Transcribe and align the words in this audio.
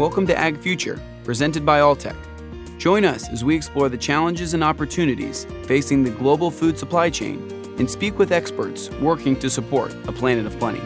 Welcome 0.00 0.26
to 0.28 0.38
Ag 0.38 0.58
Future, 0.58 0.98
presented 1.24 1.66
by 1.66 1.80
Alltech. 1.80 2.16
Join 2.78 3.04
us 3.04 3.28
as 3.28 3.44
we 3.44 3.54
explore 3.54 3.90
the 3.90 3.98
challenges 3.98 4.54
and 4.54 4.64
opportunities 4.64 5.46
facing 5.64 6.02
the 6.02 6.10
global 6.10 6.50
food 6.50 6.78
supply 6.78 7.10
chain 7.10 7.36
and 7.78 7.90
speak 7.90 8.18
with 8.18 8.32
experts 8.32 8.88
working 9.02 9.38
to 9.40 9.50
support 9.50 9.94
a 10.08 10.12
planet 10.12 10.46
of 10.46 10.58
plenty. 10.58 10.80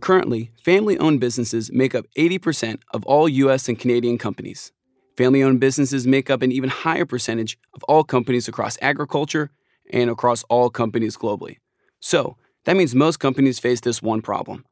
Currently, 0.00 0.50
family 0.62 0.98
owned 0.98 1.18
businesses 1.18 1.72
make 1.72 1.94
up 1.94 2.04
80% 2.18 2.80
of 2.92 3.06
all 3.06 3.26
U.S. 3.26 3.66
and 3.70 3.78
Canadian 3.78 4.18
companies. 4.18 4.70
Family 5.16 5.42
owned 5.42 5.60
businesses 5.60 6.06
make 6.06 6.28
up 6.28 6.42
an 6.42 6.52
even 6.52 6.68
higher 6.68 7.06
percentage 7.06 7.56
of 7.72 7.82
all 7.84 8.04
companies 8.04 8.48
across 8.48 8.76
agriculture 8.82 9.50
and 9.90 10.10
across 10.10 10.42
all 10.50 10.68
companies 10.68 11.16
globally. 11.16 11.56
So, 12.00 12.36
that 12.66 12.76
means 12.76 12.94
most 12.94 13.16
companies 13.16 13.58
face 13.58 13.80
this 13.80 14.02
one 14.02 14.20
problem 14.20 14.66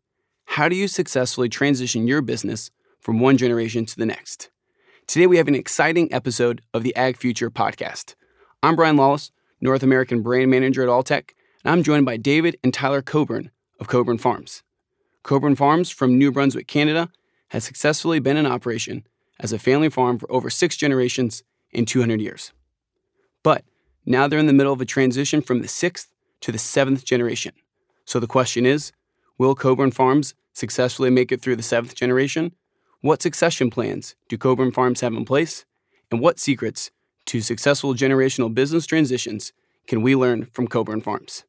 How 0.55 0.69
do 0.69 0.75
you 0.75 0.89
successfully 0.89 1.49
transition 1.49 2.09
your 2.09 2.21
business 2.23 2.73
from 2.99 3.21
one 3.21 3.39
generation 3.39 3.87
to 3.87 3.97
the 3.97 4.05
next? 4.05 4.51
Today, 5.07 5.29
we 5.29 5.37
have 5.37 5.47
an 5.47 5.55
exciting 5.55 6.13
episode 6.13 6.61
of 6.75 6.83
the 6.83 6.95
Ag 6.97 7.17
Future 7.17 7.53
podcast. 7.53 8.17
I'm 8.61 8.75
Brian 8.75 8.97
Lawless, 8.97 9.31
North 9.61 9.85
American 9.85 10.23
Brand 10.23 10.51
Manager 10.51 10.83
at 10.83 10.89
Alltech, 10.89 11.31
and 11.63 11.71
I'm 11.71 11.85
joined 11.85 12.05
by 12.05 12.17
David 12.17 12.59
and 12.65 12.75
Tyler 12.75 13.01
Coburn 13.01 13.53
of 13.79 13.87
Coburn 13.87 14.19
Farms. 14.19 14.65
Coburn 15.23 15.55
Farms 15.55 15.89
from 15.89 16.19
New 16.19 16.33
Brunswick, 16.33 16.67
Canada, 16.67 17.11
has 17.51 17.63
successfully 17.63 18.19
been 18.19 18.37
in 18.37 18.45
operation 18.45 19.07
as 19.39 19.53
a 19.53 19.59
family 19.59 19.89
farm 19.89 20.19
for 20.19 20.31
over 20.33 20.51
six 20.51 20.77
generations 20.77 21.45
in 21.71 21.87
200 21.87 22.21
years. 22.21 22.53
But 23.45 23.65
now 24.05 24.27
they're 24.27 24.41
in 24.41 24.49
the 24.49 24.53
middle 24.53 24.73
of 24.73 24.81
a 24.81 24.85
transition 24.85 25.43
from 25.43 25.63
the 25.63 25.69
sixth 25.69 26.11
to 26.41 26.51
the 26.51 26.59
seventh 26.59 27.05
generation. 27.05 27.53
So 28.05 28.19
the 28.19 28.27
question 28.27 28.67
is 28.67 28.91
Will 29.39 29.55
Coburn 29.55 29.93
Farms 29.93 30.35
successfully 30.53 31.11
make 31.11 31.33
it 31.33 31.41
through 31.41 31.57
the 31.57 31.63
seventh 31.63 31.95
generation? 31.95 32.53
What 33.01 33.23
succession 33.23 33.71
plans 33.71 34.15
do 34.29 34.37
Coburn 34.37 34.73
Farms 34.73 35.01
have 35.01 35.15
in 35.15 35.25
place? 35.25 35.65
And 36.11 36.21
what 36.21 36.39
secrets 36.39 36.91
to 37.27 37.41
successful 37.41 37.95
generational 37.95 38.53
business 38.53 38.87
transitions 38.87 39.53
can 39.87 40.03
we 40.03 40.15
learn 40.17 40.47
from 40.53 40.69
Coburn 40.69 41.01
Farms? 41.01 41.45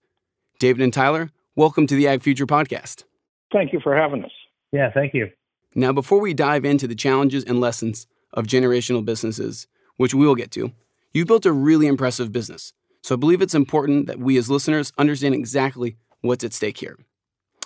David 0.60 0.84
and 0.84 0.94
Tyler, 0.94 1.32
welcome 1.56 1.88
to 1.88 1.96
the 1.96 2.08
Ag 2.08 2.22
Future 2.22 2.46
Podcast. 2.46 3.04
Thank 3.52 3.74
you 3.74 3.80
for 3.82 3.96
having 3.96 4.24
us. 4.24 4.32
Yeah, 4.72 4.92
thank 4.94 5.14
you. 5.14 5.30
Now, 5.74 5.92
before 5.92 6.20
we 6.20 6.34
dive 6.34 6.66
into 6.66 6.88
the 6.88 6.96
challenges 6.96 7.44
and 7.44 7.60
lessons 7.60 8.08
of 8.34 8.46
generational 8.46 9.04
businesses, 9.04 9.68
which 9.98 10.14
we 10.14 10.26
will 10.26 10.36
get 10.36 10.52
to, 10.52 10.72
you've 11.14 11.28
built 11.28 11.46
a 11.46 11.52
really 11.52 11.88
impressive 11.88 12.32
business. 12.32 12.74
So 13.04 13.16
I 13.16 13.18
believe 13.18 13.42
it's 13.42 13.56
important 13.56 14.08
that 14.08 14.20
we 14.20 14.38
as 14.38 14.50
listeners 14.50 14.94
understand 14.98 15.34
exactly 15.34 15.98
what's 16.22 16.44
at 16.44 16.54
stake 16.54 16.78
here. 16.78 16.98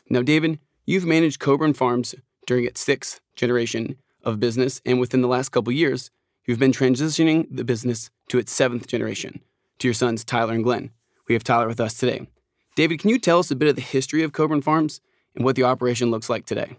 Now, 0.10 0.22
David, 0.22 0.60
you've 0.86 1.06
managed 1.06 1.40
Coburn 1.40 1.74
Farms 1.74 2.16
during 2.46 2.66
its 2.66 2.82
sixth 2.82 3.20
generation 3.36 3.98
of 4.24 4.40
business, 4.40 4.82
and 4.86 5.00
within 5.00 5.22
the 5.22 5.28
last 5.28 5.50
couple 5.50 5.72
years, 5.72 6.12
you've 6.46 6.60
been 6.60 6.72
transitioning 6.72 7.48
the 7.50 7.64
business 7.64 8.10
to 8.30 8.38
its 8.38 8.52
seventh 8.52 8.88
generation, 8.88 9.42
to 9.80 9.88
your 9.88 9.94
sons 9.94 10.24
Tyler 10.24 10.54
and 10.54 10.64
Glenn. 10.64 10.92
We 11.28 11.34
have 11.34 11.44
Tyler 11.44 11.68
with 11.68 11.80
us 11.80 11.96
today. 11.96 12.28
David, 12.76 13.00
can 13.00 13.10
you 13.10 13.20
tell 13.20 13.40
us 13.40 13.52
a 13.52 13.56
bit 13.56 13.70
of 13.70 13.76
the 13.76 13.82
history 13.82 14.24
of 14.24 14.34
Coburn 14.34 14.62
Farms 14.62 15.02
and 15.36 15.46
what 15.46 15.56
the 15.56 15.64
operation 15.64 16.12
looks 16.12 16.30
like 16.30 16.46
today? 16.46 16.78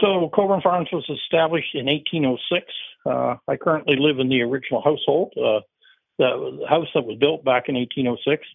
So, 0.00 0.30
Coburn 0.34 0.60
Farms 0.60 0.88
was 0.92 1.08
established 1.08 1.74
in 1.74 1.86
1806. 1.86 2.66
Uh, 3.04 3.36
I 3.48 3.56
currently 3.56 3.96
live 3.98 4.18
in 4.18 4.28
the 4.28 4.42
original 4.42 4.80
household. 4.82 5.32
Uh, 5.36 5.60
the 6.18 6.66
house 6.68 6.88
that 6.94 7.04
was 7.04 7.16
built 7.18 7.44
back 7.44 7.68
in 7.68 7.74
1806. 7.76 8.46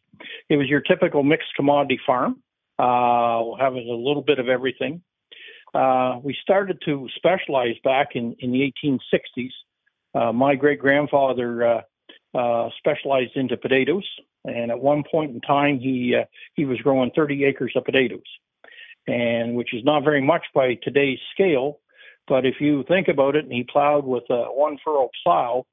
It 0.49 0.57
was 0.57 0.67
your 0.67 0.81
typical 0.81 1.23
mixed 1.23 1.55
commodity 1.55 1.99
farm, 2.05 2.41
uh, 2.83 3.55
having 3.59 3.87
a 3.87 3.95
little 3.95 4.21
bit 4.21 4.39
of 4.39 4.49
everything. 4.49 5.01
Uh, 5.73 6.19
we 6.21 6.35
started 6.41 6.77
to 6.85 7.07
specialize 7.15 7.75
back 7.83 8.09
in, 8.15 8.35
in 8.39 8.51
the 8.51 8.71
1860s. 8.85 9.49
Uh, 10.13 10.33
my 10.33 10.55
great 10.55 10.79
grandfather 10.79 11.65
uh, 11.65 11.81
uh, 12.37 12.69
specialized 12.77 13.35
into 13.35 13.55
potatoes, 13.57 14.05
and 14.43 14.69
at 14.69 14.79
one 14.79 15.03
point 15.09 15.31
in 15.31 15.41
time, 15.41 15.79
he 15.79 16.15
uh, 16.19 16.25
he 16.55 16.65
was 16.65 16.77
growing 16.81 17.09
30 17.15 17.45
acres 17.45 17.73
of 17.75 17.85
potatoes, 17.85 18.21
and 19.07 19.55
which 19.55 19.73
is 19.73 19.83
not 19.83 20.03
very 20.03 20.21
much 20.21 20.43
by 20.53 20.77
today's 20.83 21.19
scale. 21.33 21.79
But 22.27 22.45
if 22.45 22.55
you 22.59 22.83
think 22.87 23.07
about 23.07 23.35
it, 23.35 23.45
and 23.45 23.53
he 23.53 23.63
plowed 23.63 24.05
with 24.05 24.23
a 24.29 24.43
one 24.43 24.77
furrow 24.83 25.09
plow, 25.23 25.65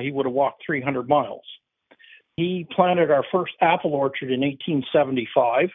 he 0.00 0.10
would 0.10 0.26
have 0.26 0.34
walked 0.34 0.62
300 0.66 1.08
miles. 1.08 1.44
He 2.36 2.66
planted 2.74 3.10
our 3.10 3.24
first 3.32 3.52
apple 3.60 3.94
orchard 3.94 4.30
in 4.30 4.40
1875. 4.40 5.70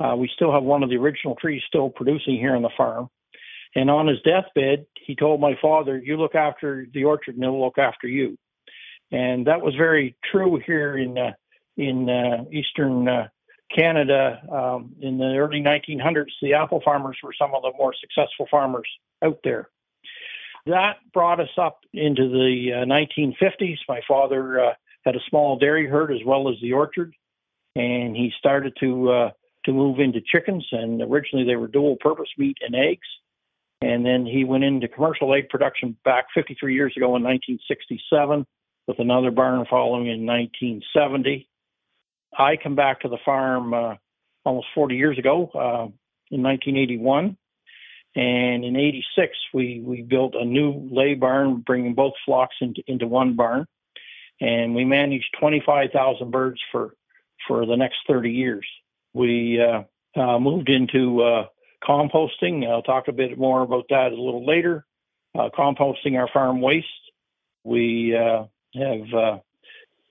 Uh, 0.00 0.14
we 0.16 0.30
still 0.34 0.52
have 0.52 0.62
one 0.62 0.82
of 0.82 0.90
the 0.90 0.96
original 0.96 1.34
trees 1.34 1.62
still 1.66 1.90
producing 1.90 2.36
here 2.36 2.54
on 2.54 2.62
the 2.62 2.70
farm. 2.76 3.08
And 3.74 3.90
on 3.90 4.06
his 4.06 4.18
deathbed, 4.22 4.86
he 5.04 5.14
told 5.14 5.40
my 5.40 5.58
father, 5.60 5.98
You 5.98 6.16
look 6.16 6.34
after 6.34 6.86
the 6.92 7.04
orchard 7.04 7.34
and 7.34 7.44
it'll 7.44 7.62
look 7.64 7.78
after 7.78 8.06
you. 8.06 8.38
And 9.10 9.46
that 9.46 9.62
was 9.62 9.74
very 9.74 10.16
true 10.30 10.60
here 10.64 10.96
in, 10.96 11.16
uh, 11.16 11.32
in 11.76 12.08
uh, 12.08 12.44
eastern 12.52 13.08
uh, 13.08 13.28
Canada. 13.74 14.40
Um, 14.50 14.94
in 15.00 15.18
the 15.18 15.36
early 15.36 15.60
1900s, 15.60 16.32
the 16.40 16.54
apple 16.54 16.80
farmers 16.84 17.18
were 17.22 17.34
some 17.38 17.54
of 17.54 17.62
the 17.62 17.72
more 17.76 17.94
successful 18.00 18.46
farmers 18.50 18.88
out 19.22 19.38
there. 19.44 19.68
That 20.66 20.96
brought 21.14 21.40
us 21.40 21.48
up 21.56 21.80
into 21.94 22.28
the 22.28 22.82
uh, 22.82 22.84
1950s. 22.84 23.78
My 23.88 24.00
father 24.06 24.60
uh, 24.60 24.74
had 25.04 25.16
a 25.16 25.20
small 25.28 25.58
dairy 25.58 25.86
herd 25.86 26.12
as 26.12 26.20
well 26.24 26.50
as 26.50 26.56
the 26.60 26.74
orchard, 26.74 27.14
and 27.74 28.14
he 28.14 28.32
started 28.38 28.76
to 28.80 29.10
uh, 29.10 29.30
to 29.68 29.74
move 29.74 30.00
into 30.00 30.20
chickens. 30.20 30.66
And 30.72 31.02
originally 31.02 31.44
they 31.44 31.56
were 31.56 31.68
dual 31.68 31.96
purpose 32.00 32.28
meat 32.38 32.56
and 32.60 32.74
eggs. 32.74 33.06
And 33.80 34.04
then 34.04 34.26
he 34.26 34.44
went 34.44 34.64
into 34.64 34.88
commercial 34.88 35.32
egg 35.34 35.50
production 35.50 35.96
back 36.04 36.26
53 36.34 36.74
years 36.74 36.94
ago 36.96 37.14
in 37.16 37.22
1967, 37.22 38.46
with 38.88 38.98
another 38.98 39.30
barn 39.30 39.64
following 39.70 40.06
in 40.06 40.26
1970. 40.26 41.48
I 42.36 42.56
come 42.56 42.74
back 42.74 43.02
to 43.02 43.08
the 43.08 43.18
farm 43.24 43.74
uh, 43.74 43.94
almost 44.44 44.66
40 44.74 44.96
years 44.96 45.18
ago 45.18 45.50
uh, 45.54 45.86
in 46.30 46.42
1981 46.42 47.36
and 48.16 48.64
in 48.64 48.76
'86, 48.76 49.36
we 49.54 49.80
we 49.84 50.02
built 50.02 50.34
a 50.34 50.44
new 50.44 50.88
lay 50.90 51.14
barn, 51.14 51.62
bringing 51.64 51.94
both 51.94 52.14
flocks 52.24 52.56
into 52.60 52.82
into 52.86 53.06
one 53.06 53.36
barn, 53.36 53.66
and 54.40 54.74
we 54.74 54.84
managed 54.84 55.36
25,000 55.38 56.30
birds 56.30 56.60
for 56.72 56.94
for 57.46 57.64
the 57.64 57.76
next 57.76 57.98
30 58.08 58.30
years. 58.30 58.66
We 59.14 59.60
uh, 59.60 59.82
uh, 60.20 60.38
moved 60.38 60.68
into 60.68 61.22
uh, 61.22 61.46
composting. 61.82 62.68
I'll 62.68 62.82
talk 62.82 63.08
a 63.08 63.12
bit 63.12 63.38
more 63.38 63.62
about 63.62 63.86
that 63.90 64.12
a 64.12 64.20
little 64.20 64.46
later. 64.46 64.84
Composting 65.36 66.18
our 66.18 66.28
farm 66.32 66.60
waste. 66.60 66.86
We 67.62 68.08
have 68.10 69.40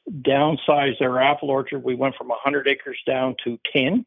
downsized 0.10 1.02
our 1.02 1.22
apple 1.22 1.50
orchard. 1.50 1.84
We 1.84 1.96
went 1.96 2.16
from 2.16 2.30
100 2.30 2.68
acres 2.68 2.98
down 3.06 3.36
to 3.44 3.60
10 3.74 4.06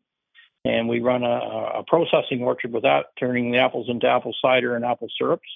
and 0.65 0.89
we 0.89 1.01
run 1.01 1.23
a, 1.23 1.79
a, 1.79 1.85
processing 1.87 2.43
orchard 2.43 2.73
with 2.73 2.83
that, 2.83 3.07
turning 3.19 3.51
the 3.51 3.59
apples 3.59 3.89
into 3.89 4.07
apple 4.07 4.35
cider 4.43 4.77
and 4.77 4.85
apple 4.85 5.09
syrups. 5.17 5.49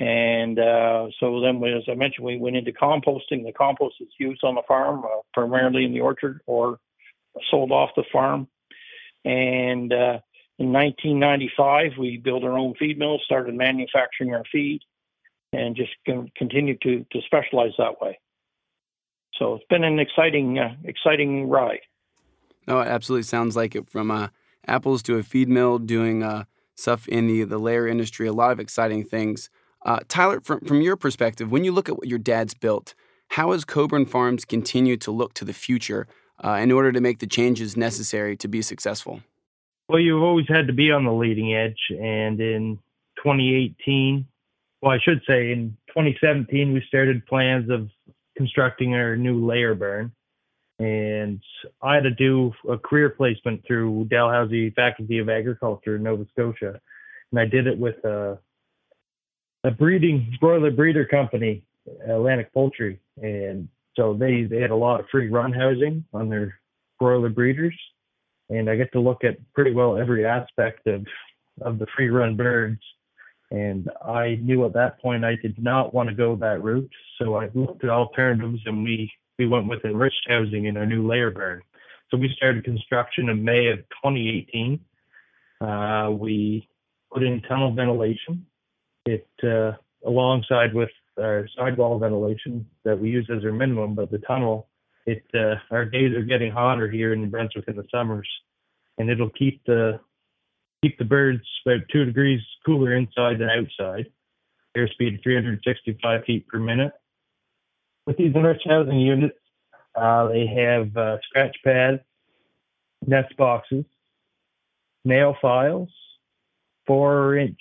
And 0.00 0.58
uh, 0.58 1.08
so 1.20 1.40
then, 1.40 1.62
as 1.64 1.84
I 1.88 1.94
mentioned, 1.94 2.26
we 2.26 2.38
went 2.38 2.56
into 2.56 2.72
composting. 2.72 3.44
The 3.44 3.52
compost 3.56 3.96
is 4.00 4.08
used 4.18 4.42
on 4.42 4.56
the 4.56 4.62
farm, 4.66 5.04
uh, 5.04 5.20
primarily 5.32 5.84
in 5.84 5.92
the 5.92 6.00
orchard, 6.00 6.40
or 6.46 6.80
sold 7.50 7.72
off 7.72 7.90
the 7.96 8.04
farm. 8.12 8.48
And 9.24 9.92
uh, 9.92 10.18
in 10.58 10.72
1995, 10.72 11.92
we 11.98 12.18
built 12.18 12.44
our 12.44 12.56
own 12.56 12.74
feed 12.78 12.98
mill, 12.98 13.18
started 13.24 13.54
manufacturing 13.54 14.34
our 14.34 14.44
feed, 14.50 14.80
and 15.52 15.76
just 15.76 15.92
continued 16.36 16.80
to 16.82 17.04
to 17.12 17.20
specialize 17.26 17.72
that 17.78 18.00
way. 18.00 18.18
So 19.38 19.54
it's 19.54 19.64
been 19.68 19.84
an 19.84 19.98
exciting, 19.98 20.58
uh, 20.58 20.74
exciting 20.84 21.48
ride. 21.48 21.80
No, 22.66 22.80
it 22.80 22.88
absolutely 22.88 23.24
sounds 23.24 23.56
like 23.56 23.74
it. 23.74 23.88
From 23.88 24.10
uh, 24.10 24.28
apples 24.66 25.02
to 25.04 25.16
a 25.16 25.22
feed 25.22 25.48
mill, 25.48 25.78
doing 25.78 26.22
uh, 26.22 26.44
stuff 26.74 27.08
in 27.08 27.26
the 27.26 27.44
the 27.44 27.58
layer 27.58 27.86
industry, 27.86 28.26
a 28.26 28.32
lot 28.32 28.52
of 28.52 28.60
exciting 28.60 29.04
things. 29.04 29.50
Uh, 29.84 30.00
Tyler, 30.08 30.40
from 30.40 30.60
from 30.60 30.80
your 30.80 30.96
perspective, 30.96 31.50
when 31.50 31.64
you 31.64 31.72
look 31.72 31.88
at 31.88 31.96
what 31.96 32.08
your 32.08 32.18
dad's 32.18 32.54
built, 32.54 32.94
how 33.30 33.52
has 33.52 33.64
Coburn 33.64 34.06
Farms 34.06 34.44
continued 34.44 35.00
to 35.02 35.10
look 35.10 35.34
to 35.34 35.44
the 35.44 35.52
future 35.52 36.06
uh, 36.44 36.52
in 36.52 36.72
order 36.72 36.92
to 36.92 37.00
make 37.00 37.18
the 37.18 37.26
changes 37.26 37.76
necessary 37.76 38.36
to 38.36 38.48
be 38.48 38.62
successful? 38.62 39.20
Well, 39.88 40.00
you've 40.00 40.22
always 40.22 40.46
had 40.48 40.66
to 40.68 40.72
be 40.72 40.90
on 40.90 41.04
the 41.04 41.12
leading 41.12 41.54
edge, 41.54 41.78
and 41.90 42.40
in 42.40 42.78
2018, 43.18 44.26
well, 44.80 44.92
I 44.92 44.98
should 45.02 45.22
say 45.26 45.52
in 45.52 45.76
2017, 45.88 46.72
we 46.72 46.82
started 46.88 47.26
plans 47.26 47.70
of 47.70 47.88
constructing 48.36 48.94
our 48.94 49.16
new 49.16 49.46
layer 49.46 49.74
burn 49.74 50.12
and 50.82 51.40
I 51.80 51.94
had 51.94 52.04
to 52.04 52.10
do 52.10 52.52
a 52.68 52.76
career 52.76 53.10
placement 53.10 53.64
through 53.66 54.06
Dalhousie 54.10 54.70
Faculty 54.70 55.18
of 55.18 55.28
Agriculture 55.28 55.96
in 55.96 56.02
Nova 56.02 56.26
Scotia, 56.32 56.80
and 57.30 57.40
I 57.40 57.44
did 57.44 57.66
it 57.66 57.78
with 57.78 58.04
a, 58.04 58.38
a 59.62 59.70
breeding 59.70 60.36
broiler 60.40 60.72
breeder 60.72 61.04
company, 61.04 61.62
Atlantic 62.08 62.52
Poultry, 62.52 62.98
and 63.22 63.68
so 63.96 64.14
they 64.14 64.44
they 64.44 64.60
had 64.60 64.70
a 64.70 64.76
lot 64.76 65.00
of 65.00 65.06
free 65.10 65.28
run 65.28 65.52
housing 65.52 66.04
on 66.12 66.28
their 66.28 66.58
broiler 66.98 67.30
breeders, 67.30 67.78
and 68.48 68.68
I 68.70 68.76
get 68.76 68.92
to 68.92 69.00
look 69.00 69.24
at 69.24 69.36
pretty 69.54 69.72
well 69.72 69.96
every 69.96 70.26
aspect 70.26 70.86
of 70.86 71.06
of 71.60 71.78
the 71.78 71.86
free 71.96 72.08
run 72.08 72.36
birds. 72.36 72.80
And 73.50 73.90
I 74.02 74.38
knew 74.40 74.64
at 74.64 74.72
that 74.72 74.98
point 75.00 75.26
I 75.26 75.36
did 75.36 75.62
not 75.62 75.92
want 75.92 76.08
to 76.08 76.14
go 76.14 76.34
that 76.36 76.62
route. 76.62 76.90
So 77.18 77.34
I 77.34 77.50
looked 77.52 77.84
at 77.84 77.90
alternatives 77.90 78.60
and 78.64 78.82
we, 78.82 79.12
we 79.38 79.46
went 79.46 79.68
with 79.68 79.84
enriched 79.84 80.26
housing 80.26 80.64
in 80.64 80.78
our 80.78 80.86
new 80.86 81.06
layer 81.06 81.30
barn. 81.30 81.60
So 82.10 82.16
we 82.16 82.32
started 82.34 82.64
construction 82.64 83.28
in 83.28 83.44
May 83.44 83.66
of 83.68 83.80
2018. 84.02 84.80
Uh, 85.60 86.10
we 86.12 86.66
put 87.12 87.22
in 87.22 87.42
tunnel 87.42 87.74
ventilation. 87.74 88.46
It 89.04 89.28
uh, 89.42 89.72
alongside 90.06 90.72
with 90.72 90.90
our 91.18 91.48
sidewall 91.56 91.98
ventilation 91.98 92.66
that 92.84 92.98
we 92.98 93.10
use 93.10 93.28
as 93.34 93.44
our 93.44 93.52
minimum, 93.52 93.94
but 93.94 94.10
the 94.10 94.18
tunnel, 94.18 94.68
it 95.06 95.24
uh, 95.34 95.54
our 95.70 95.84
days 95.84 96.14
are 96.16 96.22
getting 96.22 96.52
hotter 96.52 96.90
here 96.90 97.12
in 97.12 97.28
Brunswick 97.30 97.66
in 97.68 97.76
the 97.76 97.86
summers, 97.90 98.28
and 98.98 99.10
it'll 99.10 99.30
keep 99.30 99.62
the 99.66 100.00
keep 100.82 100.98
the 100.98 101.04
birds 101.04 101.42
about 101.66 101.80
two 101.92 102.04
degrees 102.04 102.40
cooler 102.64 102.94
inside 102.96 103.38
than 103.38 103.50
outside. 103.50 104.06
Airspeed 104.76 105.22
365 105.22 106.24
feet 106.24 106.48
per 106.48 106.58
minute. 106.58 106.92
With 108.06 108.16
these 108.16 108.34
enriched 108.34 108.66
housing 108.66 108.98
units, 108.98 109.36
uh, 109.94 110.28
they 110.28 110.46
have 110.46 110.96
uh, 110.96 111.18
scratch 111.28 111.56
pads, 111.62 112.00
nest 113.06 113.36
boxes, 113.36 113.84
nail 115.04 115.36
files, 115.42 115.90
four 116.86 117.36
inch 117.36 117.60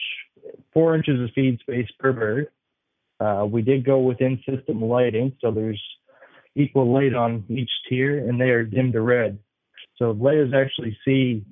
four 0.73 0.95
inches 0.95 1.21
of 1.21 1.29
feed 1.33 1.59
space 1.59 1.89
per 1.99 2.13
bird. 2.13 2.47
Uh, 3.21 3.45
we 3.45 3.61
did 3.61 3.85
go 3.85 3.99
with 3.99 4.19
in 4.19 4.41
system 4.49 4.81
lighting, 4.81 5.31
so 5.41 5.51
there's 5.51 5.81
equal 6.55 6.91
light 6.91 7.13
on 7.13 7.45
each 7.49 7.69
tier, 7.87 8.27
and 8.27 8.41
they 8.41 8.49
are 8.49 8.63
dim 8.63 8.91
to 8.91 9.01
red. 9.01 9.37
So 9.97 10.11
layers 10.11 10.53
actually 10.53 10.97
see 11.05 11.45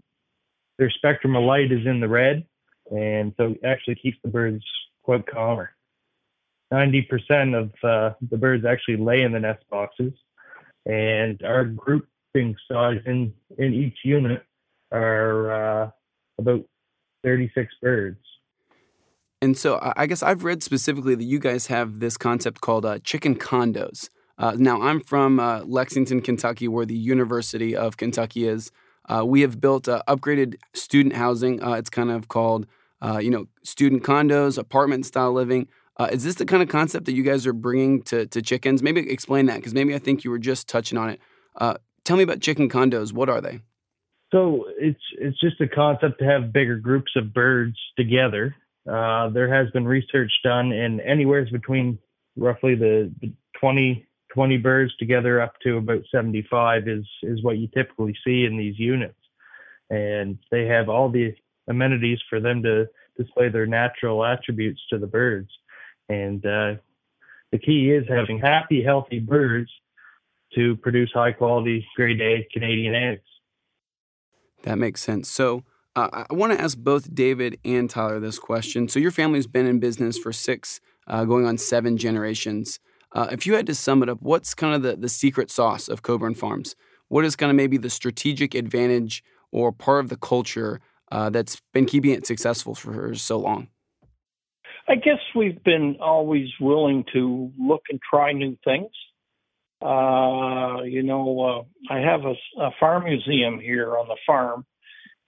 their 0.80 0.90
spectrum 0.90 1.36
of 1.36 1.44
light 1.44 1.72
is 1.72 1.86
in 1.86 2.00
the 2.00 2.08
red, 2.08 2.44
and 2.92 3.34
so 3.38 3.52
it 3.52 3.60
actually 3.64 3.96
keeps 3.96 4.18
the 4.24 4.30
birds 4.30 4.64
quite 5.04 5.28
calmer. 5.28 5.76
90% 6.74 7.56
of 7.56 7.72
uh, 7.84 8.16
the 8.30 8.38
birds 8.38 8.66
actually 8.66 8.98
lay 8.98 9.22
in 9.22 9.32
the 9.32 9.40
nest 9.40 9.64
boxes, 9.70 10.14
and 10.88 11.42
our 11.44 11.66
grouping 11.66 12.56
size 12.72 13.02
in, 13.06 13.32
in 13.60 13.74
each 13.76 13.98
unit 14.04 14.44
are 14.92 15.84
uh, 15.84 15.90
about 16.40 16.66
36 17.24 17.72
birds. 17.80 18.18
And 19.42 19.58
so 19.58 19.80
I 19.96 20.06
guess 20.06 20.22
I've 20.22 20.44
read 20.44 20.64
specifically 20.64 21.16
that 21.16 21.24
you 21.24 21.40
guys 21.40 21.68
have 21.68 22.00
this 22.00 22.18
concept 22.18 22.60
called 22.60 22.86
uh, 22.86 23.00
chicken 23.00 23.36
condos. 23.36 24.10
Uh, 24.38 24.56
now, 24.58 24.82
I'm 24.82 25.02
from 25.02 25.40
uh, 25.40 25.64
Lexington, 25.66 26.22
Kentucky, 26.22 26.68
where 26.68 26.86
the 26.86 26.98
University 26.98 27.76
of 27.76 27.98
Kentucky 27.98 28.48
is. 28.48 28.72
Uh, 29.08 29.26
we 29.26 29.42
have 29.42 29.60
built 29.60 29.88
uh, 29.88 30.02
upgraded 30.08 30.56
student 30.74 31.16
housing. 31.16 31.64
Uh, 31.64 31.74
it's 31.74 31.90
kind 31.90 32.12
of 32.12 32.28
called, 32.28 32.68
you 33.20 33.30
know, 33.30 33.48
student 33.64 34.04
condos, 34.04 34.58
apartment 34.58 35.06
style 35.06 35.34
living. 35.34 35.68
is 36.12 36.24
this 36.24 36.36
the 36.36 36.46
kind 36.46 36.62
of 36.62 36.70
concept 36.70 37.06
that 37.06 37.14
you 37.14 37.24
guys 37.24 37.48
are 37.48 37.54
bringing 37.54 38.02
to, 38.04 38.26
to 38.28 38.42
chickens? 38.42 38.84
Maybe 38.84 39.10
explain 39.10 39.46
that 39.48 39.58
because 39.58 39.74
maybe 39.74 39.96
I 39.96 40.00
think 40.00 40.24
you 40.24 40.32
were 40.32 40.40
just 40.40 40.68
touching 40.68 40.98
on 40.98 41.10
it. 41.10 41.22
tell 42.04 42.18
me 42.18 42.24
about 42.24 42.42
chicken 42.42 42.70
condos. 42.70 43.14
What 43.14 43.30
are 43.30 43.42
they? 43.42 43.62
So 44.32 44.66
it's 44.78 45.02
it's 45.18 45.40
just 45.40 45.60
a 45.60 45.68
concept 45.68 46.20
to 46.20 46.26
have 46.26 46.54
bigger 46.54 46.78
groups 46.78 47.14
of 47.16 47.34
birds 47.34 47.78
together 47.98 48.56
uh, 48.90 49.30
there 49.30 49.54
has 49.54 49.70
been 49.72 49.88
research 49.88 50.32
done 50.44 50.72
in 50.72 51.00
anywhere 51.02 51.46
between 51.52 52.00
roughly 52.36 52.76
the, 52.76 53.12
the 53.22 53.32
20, 53.60 54.06
20 54.34 54.58
birds 54.58 54.96
together 54.98 55.42
up 55.42 55.54
to 55.64 55.78
about 55.78 56.02
75 56.12 56.88
is, 56.88 57.06
is 57.24 57.44
what 57.44 57.58
you 57.58 57.68
typically 57.68 58.16
see 58.26 58.46
in 58.46 58.58
these 58.58 58.80
units. 58.80 59.14
And 59.90 60.38
they 60.52 60.66
have 60.66 60.90
all 60.90 61.10
the 61.10 61.36
amenities 61.68 62.20
for 62.30 62.40
them 62.40 62.64
to 62.64 62.88
display 63.18 63.50
their 63.50 63.66
natural 63.66 64.24
attributes 64.24 64.82
to 64.90 64.98
the 64.98 65.08
birds. 65.08 65.50
And 66.08 66.44
uh, 66.46 66.76
the 67.52 67.60
key 67.60 67.92
is 67.92 68.06
having 68.08 68.40
happy, 68.40 68.84
healthy 68.84 69.20
birds 69.20 69.70
to 70.56 70.76
produce 70.78 71.12
high 71.14 71.32
quality 71.32 71.86
grade 71.96 72.22
A 72.22 72.48
Canadian 72.52 72.96
eggs. 72.96 73.22
That 74.64 74.78
makes 74.78 75.02
sense. 75.02 75.30
So, 75.30 75.64
uh, 76.00 76.26
I 76.30 76.34
want 76.34 76.54
to 76.54 76.62
ask 76.62 76.78
both 76.78 77.14
David 77.14 77.60
and 77.66 77.90
Tyler 77.90 78.20
this 78.20 78.40
question. 78.40 78.88
So, 78.88 79.00
your 79.00 79.12
family's 79.12 79.48
been 79.48 79.66
in 79.66 79.80
business 79.80 80.18
for 80.18 80.32
six, 80.32 80.80
uh, 81.08 81.26
going 81.26 81.46
on 81.46 81.58
seven 81.58 81.98
generations. 81.98 82.80
Uh, 83.12 83.28
if 83.32 83.46
you 83.46 83.56
had 83.56 83.66
to 83.68 83.76
sum 83.76 84.04
it 84.04 84.10
up, 84.10 84.22
what's 84.22 84.54
kind 84.54 84.76
of 84.76 84.84
the, 84.84 84.96
the 84.96 85.10
secret 85.10 85.50
sauce 85.50 85.88
of 85.88 86.02
Coburn 86.02 86.36
Farms? 86.36 86.76
What 87.08 87.26
is 87.26 87.36
kind 87.36 87.50
of 87.50 87.56
maybe 87.56 87.78
the 87.78 87.90
strategic 87.90 88.54
advantage 88.54 89.24
or 89.52 89.72
part 89.72 90.04
of 90.04 90.10
the 90.10 90.16
culture 90.16 90.80
uh, 91.12 91.30
that's 91.30 91.62
been 91.74 91.86
keeping 91.86 92.12
it 92.12 92.28
successful 92.28 92.76
for 92.76 93.16
so 93.16 93.40
long? 93.40 93.68
I 94.88 94.96
guess 94.96 95.20
we've 95.36 95.64
been 95.64 95.98
always 96.00 96.50
willing 96.60 97.04
to 97.14 97.52
look 97.60 97.82
and 97.90 98.00
try 98.10 98.32
new 98.32 98.58
things. 98.64 98.92
Uh, 99.82 100.84
you 100.84 101.04
know, 101.04 101.66
uh, 101.90 101.94
I 101.94 102.00
have 102.00 102.22
a, 102.26 102.34
a 102.62 102.72
farm 102.80 103.06
museum 103.06 103.60
here 103.60 103.98
on 103.98 104.08
the 104.08 104.18
farm 104.26 104.66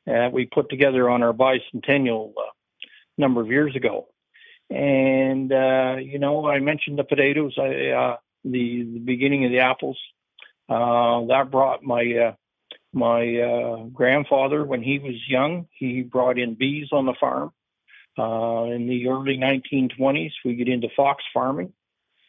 uh, 0.07 0.30
we 0.31 0.45
put 0.45 0.69
together 0.69 1.09
on 1.09 1.24
our 1.24 1.33
bicentennial 1.33 2.33
uh, 2.38 2.50
number 3.18 3.42
of 3.42 3.48
years 3.48 3.75
ago. 3.75 4.07
And 4.69 5.51
uh, 5.51 5.98
you 6.01 6.19
know, 6.19 6.48
I 6.48 6.59
mentioned 6.59 6.98
the 6.98 7.03
potatoes, 7.03 7.56
I, 7.57 7.89
uh, 7.89 8.18
the, 8.44 8.83
the 8.83 9.00
beginning 9.00 9.45
of 9.45 9.51
the 9.51 9.59
apples. 9.59 10.00
Uh, 10.69 11.25
that 11.27 11.51
brought 11.51 11.83
my 11.83 12.30
uh, 12.30 12.33
my 12.94 13.89
grandfather 13.94 14.63
when 14.63 14.81
he 14.81 15.00
was 15.00 15.15
young. 15.27 15.68
He 15.77 16.01
brought 16.01 16.39
in 16.39 16.56
bees 16.56 16.88
on 16.92 17.06
the 17.06 17.15
farm. 17.19 17.51
In 18.18 18.88
the 18.88 19.07
early 19.07 19.38
1920s, 19.38 20.31
we 20.45 20.56
get 20.56 20.68
into 20.68 20.88
fox 20.95 21.24
farming, 21.33 21.74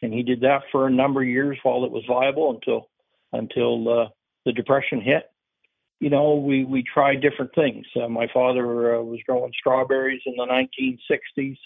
and 0.01 0.13
he 0.13 0.23
did 0.23 0.41
that 0.41 0.63
for 0.71 0.87
a 0.87 0.91
number 0.91 1.21
of 1.21 1.27
years 1.27 1.57
while 1.63 1.85
it 1.85 1.91
was 1.91 2.03
viable 2.07 2.51
until 2.51 2.89
until 3.31 4.11
the 4.45 4.51
depression 4.51 5.01
hit 5.01 5.32
you 6.03 6.09
know, 6.09 6.35
we 6.35 6.65
we 6.65 6.83
tried 6.83 7.21
different 7.21 7.55
things. 7.55 7.85
Uh, 7.95 8.09
my 8.09 8.27
father 8.33 8.97
uh, 8.97 9.01
was 9.01 9.21
growing 9.25 9.53
strawberries 9.57 10.21
in 10.25 10.35
the 10.35 10.45
1960s. 10.45 11.57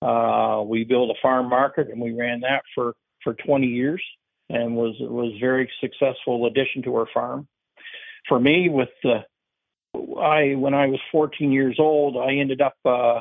Uh, 0.00 0.62
we 0.62 0.84
built 0.84 1.10
a 1.10 1.20
farm 1.20 1.50
market, 1.50 1.88
and 1.90 2.00
we 2.00 2.12
ran 2.12 2.40
that 2.40 2.62
for 2.74 2.94
for 3.22 3.34
20 3.34 3.66
years, 3.66 4.02
and 4.48 4.74
was 4.74 4.94
was 5.00 5.34
very 5.38 5.70
successful 5.82 6.46
addition 6.46 6.82
to 6.84 6.96
our 6.96 7.08
farm. 7.12 7.46
For 8.26 8.40
me, 8.40 8.70
with 8.70 8.88
the 9.02 9.18
I 10.18 10.54
when 10.54 10.72
I 10.72 10.86
was 10.86 11.00
14 11.12 11.52
years 11.52 11.76
old, 11.78 12.16
I 12.16 12.36
ended 12.36 12.62
up 12.62 12.76
uh, 12.86 13.20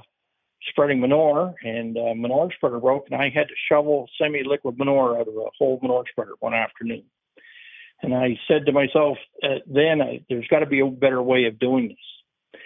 spreading 0.70 1.01
manure, 1.01 1.56
and 1.62 1.98
uh, 1.98 2.13
manure 2.16 2.51
spreader 2.56 2.80
broke, 2.80 3.08
and 3.12 3.22
I 3.22 3.25
had 3.36 3.50
to 3.50 3.56
shovel 3.70 4.08
semi-liquid 4.18 4.77
manure 4.77 5.20
out 5.20 5.27
of 5.27 5.36
a 5.36 5.50
whole 5.58 5.77
manure 5.82 6.06
spreader 6.10 6.36
one 6.39 6.54
afternoon. 6.54 7.04
And 8.01 8.13
I 8.13 8.38
said 8.48 8.66
to 8.66 8.72
myself 8.72 9.18
uh, 9.44 9.60
then, 9.66 10.01
I, 10.01 10.22
there's 10.30 10.48
got 10.48 10.60
to 10.60 10.66
be 10.66 10.80
a 10.82 10.88
better 10.88 11.22
way 11.22 11.46
of 11.46 11.60
doing 11.60 11.89
this. 11.89 12.62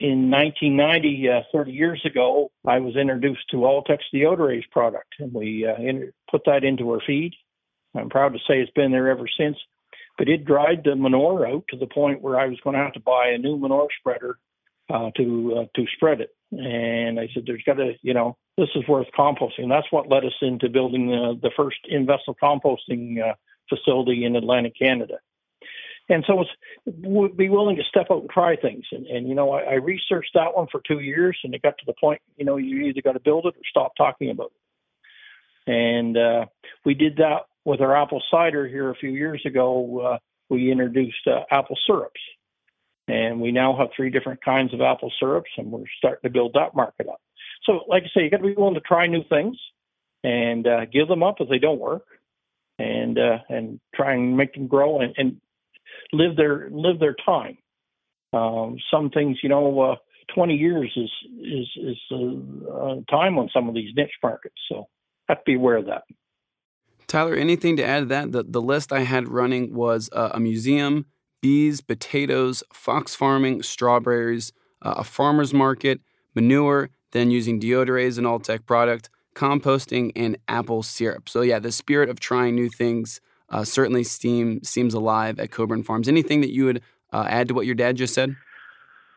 In 0.00 0.30
1990, 0.30 1.28
uh, 1.28 1.40
30 1.52 1.72
years 1.72 2.00
ago, 2.04 2.52
I 2.64 2.78
was 2.78 2.94
introduced 2.94 3.50
to 3.50 3.66
Alltech's 3.66 4.04
deodorized 4.14 4.70
product, 4.70 5.14
and 5.18 5.34
we 5.34 5.66
uh, 5.66 5.74
in, 5.74 6.12
put 6.30 6.42
that 6.46 6.62
into 6.62 6.90
our 6.92 7.00
feed. 7.04 7.34
I'm 7.96 8.08
proud 8.08 8.34
to 8.34 8.38
say 8.38 8.60
it's 8.60 8.70
been 8.72 8.92
there 8.92 9.08
ever 9.08 9.26
since. 9.38 9.56
But 10.16 10.28
it 10.28 10.44
dried 10.44 10.82
the 10.84 10.96
manure 10.96 11.46
out 11.46 11.64
to 11.68 11.76
the 11.76 11.86
point 11.86 12.22
where 12.22 12.38
I 12.38 12.48
was 12.48 12.58
going 12.62 12.74
to 12.74 12.82
have 12.82 12.92
to 12.94 13.00
buy 13.00 13.28
a 13.28 13.38
new 13.38 13.56
manure 13.56 13.88
spreader 14.00 14.38
uh, 14.90 15.10
to 15.16 15.54
uh, 15.58 15.64
to 15.76 15.86
spread 15.94 16.20
it. 16.20 16.34
And 16.50 17.20
I 17.20 17.28
said, 17.32 17.44
"There's 17.46 17.62
got 17.64 17.74
to, 17.74 17.94
you 18.02 18.14
know, 18.14 18.36
this 18.56 18.68
is 18.74 18.86
worth 18.88 19.06
composting." 19.16 19.68
That's 19.68 19.90
what 19.92 20.08
led 20.08 20.24
us 20.24 20.34
into 20.42 20.68
building 20.68 21.06
the, 21.06 21.38
the 21.40 21.52
first 21.56 21.78
in-vessel 21.88 22.36
composting 22.42 23.22
uh, 23.22 23.34
facility 23.68 24.24
in 24.24 24.36
Atlantic 24.36 24.74
Canada. 24.78 25.18
And 26.10 26.24
so 26.26 26.42
would 26.86 27.36
be 27.36 27.50
willing 27.50 27.76
to 27.76 27.82
step 27.84 28.06
out 28.10 28.22
and 28.22 28.30
try 28.30 28.56
things. 28.56 28.84
And, 28.92 29.06
and 29.06 29.28
you 29.28 29.34
know, 29.34 29.50
I, 29.52 29.60
I 29.60 29.74
researched 29.74 30.30
that 30.34 30.56
one 30.56 30.66
for 30.72 30.80
two 30.86 31.00
years, 31.00 31.38
and 31.44 31.54
it 31.54 31.62
got 31.62 31.76
to 31.78 31.84
the 31.86 31.94
point, 32.00 32.22
you 32.36 32.46
know, 32.46 32.56
you 32.56 32.86
either 32.86 33.02
got 33.02 33.12
to 33.12 33.20
build 33.20 33.44
it 33.44 33.54
or 33.54 33.60
stop 33.68 33.92
talking 33.96 34.30
about 34.30 34.52
it. 35.66 35.70
And 35.70 36.16
uh, 36.16 36.46
we 36.86 36.94
did 36.94 37.16
that 37.16 37.42
with 37.66 37.82
our 37.82 37.94
apple 37.94 38.22
cider 38.30 38.66
here 38.66 38.88
a 38.88 38.94
few 38.94 39.10
years 39.10 39.42
ago. 39.44 40.00
Uh, 40.00 40.18
we 40.48 40.72
introduced 40.72 41.26
uh, 41.26 41.42
apple 41.50 41.76
syrups, 41.86 42.20
and 43.06 43.38
we 43.38 43.52
now 43.52 43.76
have 43.76 43.88
three 43.94 44.08
different 44.08 44.42
kinds 44.42 44.72
of 44.72 44.80
apple 44.80 45.12
syrups, 45.20 45.50
and 45.58 45.70
we're 45.70 45.84
starting 45.98 46.22
to 46.22 46.32
build 46.32 46.54
that 46.54 46.74
market 46.74 47.06
up. 47.06 47.20
So, 47.64 47.80
like 47.86 48.04
I 48.04 48.06
say, 48.14 48.24
you 48.24 48.30
got 48.30 48.38
to 48.38 48.44
be 48.44 48.54
willing 48.54 48.74
to 48.74 48.80
try 48.80 49.06
new 49.06 49.24
things 49.28 49.58
and 50.24 50.66
uh, 50.66 50.86
give 50.86 51.06
them 51.06 51.22
up 51.22 51.36
if 51.40 51.50
they 51.50 51.58
don't 51.58 51.78
work 51.78 52.06
and 52.78 53.18
uh, 53.18 53.38
and 53.48 53.80
try 53.94 54.14
and 54.14 54.36
make 54.36 54.54
them 54.54 54.66
grow 54.66 55.00
and, 55.00 55.14
and 55.16 55.40
live 56.12 56.36
their 56.36 56.68
live 56.70 56.98
their 56.98 57.16
time. 57.24 57.58
Um, 58.32 58.76
some 58.90 59.10
things, 59.10 59.38
you 59.42 59.48
know, 59.48 59.80
uh, 59.80 59.96
20 60.34 60.54
years 60.54 60.92
is 60.96 61.10
is 61.40 61.68
is 61.76 61.96
uh, 62.12 62.96
time 63.10 63.38
on 63.38 63.48
some 63.52 63.68
of 63.68 63.74
these 63.74 63.90
niche 63.96 64.10
markets, 64.22 64.56
so 64.70 64.88
have 65.28 65.38
to 65.38 65.44
be 65.44 65.54
aware 65.54 65.76
of 65.76 65.86
that. 65.86 66.02
Tyler, 67.06 67.34
anything 67.34 67.76
to 67.76 67.84
add 67.84 68.00
to 68.00 68.06
that? 68.06 68.32
The 68.32 68.44
the 68.44 68.62
list 68.62 68.92
I 68.92 69.00
had 69.00 69.28
running 69.28 69.74
was 69.74 70.10
uh, 70.12 70.30
a 70.34 70.40
museum, 70.40 71.06
bees, 71.40 71.80
potatoes, 71.80 72.62
fox 72.72 73.14
farming, 73.14 73.62
strawberries, 73.62 74.52
uh, 74.82 74.94
a 74.98 75.04
farmer's 75.04 75.54
market, 75.54 76.00
manure, 76.34 76.90
then 77.12 77.30
using 77.30 77.58
De-Odorase, 77.58 78.24
all 78.26 78.38
tech 78.38 78.66
product, 78.66 79.08
composting, 79.38 80.10
and 80.16 80.36
apple 80.48 80.82
syrup. 80.82 81.28
So, 81.28 81.42
yeah, 81.42 81.60
the 81.60 81.70
spirit 81.70 82.10
of 82.10 82.18
trying 82.18 82.56
new 82.56 82.68
things 82.68 83.20
uh, 83.50 83.64
certainly 83.64 84.04
steam, 84.04 84.62
seems 84.64 84.94
alive 84.94 85.38
at 85.38 85.50
Coburn 85.50 85.82
Farms. 85.82 86.08
Anything 86.08 86.40
that 86.40 86.52
you 86.52 86.64
would 86.64 86.82
uh, 87.12 87.26
add 87.28 87.48
to 87.48 87.54
what 87.54 87.64
your 87.64 87.74
dad 87.74 87.96
just 87.96 88.14
said? 88.14 88.36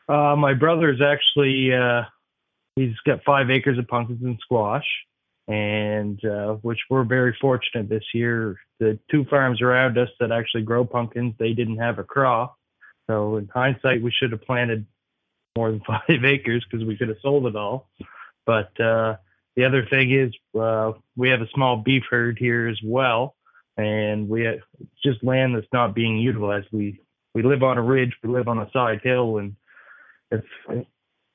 Uh, 0.07 0.35
my 0.35 0.53
brother's 0.53 1.01
actually, 1.01 1.73
uh, 1.73 2.03
he's 2.75 2.95
got 3.05 3.23
five 3.23 3.49
acres 3.49 3.77
of 3.77 3.87
pumpkins 3.87 4.21
and 4.23 4.37
squash, 4.41 4.85
and 5.47 6.23
uh, 6.23 6.53
which 6.61 6.79
we're 6.89 7.03
very 7.03 7.35
fortunate 7.41 7.89
this 7.89 8.03
year. 8.13 8.57
The 8.79 8.99
two 9.09 9.25
farms 9.25 9.61
around 9.61 9.97
us 9.97 10.09
that 10.19 10.31
actually 10.31 10.63
grow 10.63 10.85
pumpkins, 10.85 11.33
they 11.39 11.53
didn't 11.53 11.77
have 11.77 11.99
a 11.99 12.03
crop. 12.03 12.57
So, 13.09 13.37
in 13.37 13.49
hindsight, 13.53 14.01
we 14.01 14.11
should 14.11 14.31
have 14.31 14.43
planted 14.43 14.85
more 15.57 15.71
than 15.71 15.81
five 15.87 16.23
acres 16.23 16.63
because 16.69 16.85
we 16.85 16.95
could 16.95 17.09
have 17.09 17.17
sold 17.21 17.47
it 17.47 17.55
all. 17.55 17.89
But 18.45 18.79
uh, 18.79 19.15
the 19.55 19.65
other 19.65 19.85
thing 19.85 20.11
is, 20.11 20.33
uh, 20.59 20.93
we 21.15 21.29
have 21.29 21.41
a 21.41 21.49
small 21.53 21.77
beef 21.77 22.03
herd 22.09 22.37
here 22.39 22.67
as 22.67 22.79
well, 22.83 23.35
and 23.77 24.29
we 24.29 24.43
have 24.45 24.59
just 25.03 25.23
land 25.23 25.55
that's 25.55 25.67
not 25.73 25.95
being 25.95 26.17
utilized. 26.17 26.67
We 26.71 27.01
we 27.33 27.43
live 27.43 27.63
on 27.63 27.77
a 27.77 27.81
ridge, 27.81 28.13
we 28.23 28.29
live 28.29 28.47
on 28.47 28.59
a 28.59 28.69
side 28.71 29.01
hill, 29.03 29.37
and 29.37 29.55
if 30.31 30.43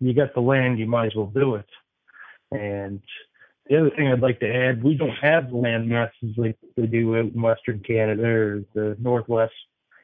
you 0.00 0.14
got 0.14 0.35
the 0.35 0.40
land, 0.40 0.78
you 0.78 0.87
might 0.87 1.06
as 1.06 1.14
well 1.14 1.32
do 1.35 1.56
it. 1.56 1.66
And 2.52 3.00
the 3.66 3.80
other 3.80 3.90
thing 3.90 4.08
I'd 4.08 4.20
like 4.20 4.40
to 4.40 4.54
add, 4.54 4.82
we 4.82 4.94
don't 4.94 5.16
have 5.20 5.52
land 5.52 5.88
masses 5.88 6.37
like 6.37 6.56
they 6.76 6.87
do 6.87 7.16
out 7.16 7.32
in 7.32 7.42
Western 7.42 7.80
Canada 7.80 8.26
or 8.26 8.64
the 8.75 8.96
Northwest 9.00 9.54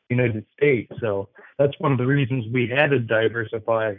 United 0.08 0.44
States. 0.56 0.92
So 1.00 1.28
that's 1.58 1.78
one 1.78 1.92
of 1.92 1.98
the 1.98 2.06
reasons 2.06 2.46
we 2.52 2.68
had 2.68 2.90
to 2.90 2.98
diversify. 2.98 3.94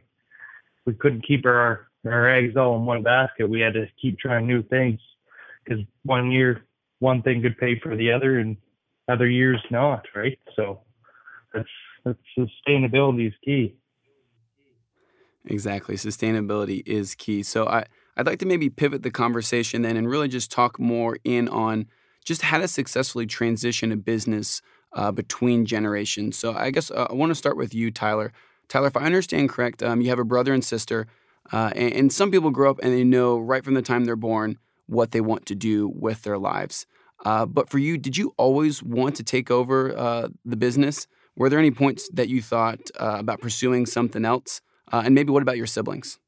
We 0.85 0.93
couldn't 0.93 1.25
keep 1.25 1.45
our 1.45 1.87
our 2.05 2.29
eggs 2.29 2.55
all 2.57 2.75
in 2.75 2.85
one 2.85 3.03
basket. 3.03 3.49
We 3.49 3.61
had 3.61 3.73
to 3.73 3.87
keep 4.01 4.19
trying 4.19 4.47
new 4.47 4.63
things 4.63 4.99
because 5.63 5.83
one 6.03 6.31
year 6.31 6.65
one 6.99 7.21
thing 7.21 7.41
could 7.41 7.57
pay 7.57 7.79
for 7.79 7.95
the 7.95 8.11
other, 8.11 8.39
and 8.39 8.57
other 9.07 9.27
years 9.27 9.61
not. 9.71 10.05
Right. 10.15 10.39
So 10.55 10.81
that's 11.53 11.67
that's 12.05 12.19
sustainability 12.37 13.27
is 13.27 13.33
key. 13.43 13.75
Exactly, 15.45 15.95
sustainability 15.95 16.83
is 16.85 17.15
key. 17.15 17.43
So 17.43 17.67
I 17.67 17.85
I'd 18.15 18.25
like 18.25 18.39
to 18.39 18.45
maybe 18.45 18.69
pivot 18.69 19.03
the 19.03 19.11
conversation 19.11 19.81
then 19.81 19.97
and 19.97 20.09
really 20.09 20.27
just 20.27 20.51
talk 20.51 20.79
more 20.79 21.17
in 21.23 21.47
on 21.49 21.87
just 22.23 22.43
how 22.43 22.57
to 22.59 22.67
successfully 22.67 23.25
transition 23.25 23.91
a 23.91 23.97
business 23.97 24.61
uh, 24.93 25.11
between 25.11 25.65
generations. 25.65 26.37
So 26.37 26.53
I 26.53 26.71
guess 26.71 26.91
uh, 26.91 27.07
I 27.09 27.13
want 27.13 27.31
to 27.31 27.35
start 27.35 27.57
with 27.57 27.73
you, 27.73 27.91
Tyler. 27.91 28.31
Tyler, 28.69 28.87
if 28.87 28.95
I 28.95 29.01
understand 29.01 29.49
correct, 29.49 29.83
um, 29.83 29.99
you 30.01 30.09
have 30.09 30.19
a 30.19 30.23
brother 30.23 30.53
and 30.53 30.63
sister, 30.63 31.07
uh, 31.51 31.71
and, 31.75 31.93
and, 31.93 32.13
some 32.13 32.31
people 32.31 32.51
grow 32.51 32.71
up 32.71 32.79
and 32.81 32.93
they 32.93 33.03
know 33.03 33.37
right 33.37 33.63
from 33.63 33.73
the 33.73 33.81
time 33.81 34.05
they're 34.05 34.15
born 34.15 34.57
what 34.87 35.11
they 35.11 35.21
want 35.21 35.45
to 35.45 35.55
do 35.55 35.89
with 35.89 36.23
their 36.23 36.37
lives. 36.37 36.85
Uh, 37.25 37.45
but 37.45 37.69
for 37.69 37.77
you, 37.77 37.97
did 37.97 38.17
you 38.17 38.33
always 38.37 38.81
want 38.81 39.15
to 39.15 39.23
take 39.23 39.51
over 39.51 39.97
uh, 39.97 40.29
the 40.45 40.55
business? 40.55 41.07
Were 41.35 41.49
there 41.49 41.59
any 41.59 41.71
points 41.71 42.09
that 42.13 42.29
you 42.29 42.41
thought 42.41 42.79
uh, 42.99 43.17
about 43.19 43.41
pursuing 43.41 43.85
something 43.85 44.25
else? 44.25 44.61
and 44.91 45.15
maybe 45.15 45.31
what 45.31 45.41
about 45.41 45.57
your 45.57 45.65
siblings? 45.65 46.19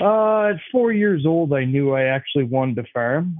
at 0.00 0.56
four 0.72 0.92
years 0.92 1.24
old, 1.24 1.52
I 1.52 1.64
knew 1.64 1.92
I 1.92 2.04
actually 2.04 2.44
wanted 2.44 2.76
to 2.76 2.84
farm. 2.92 3.36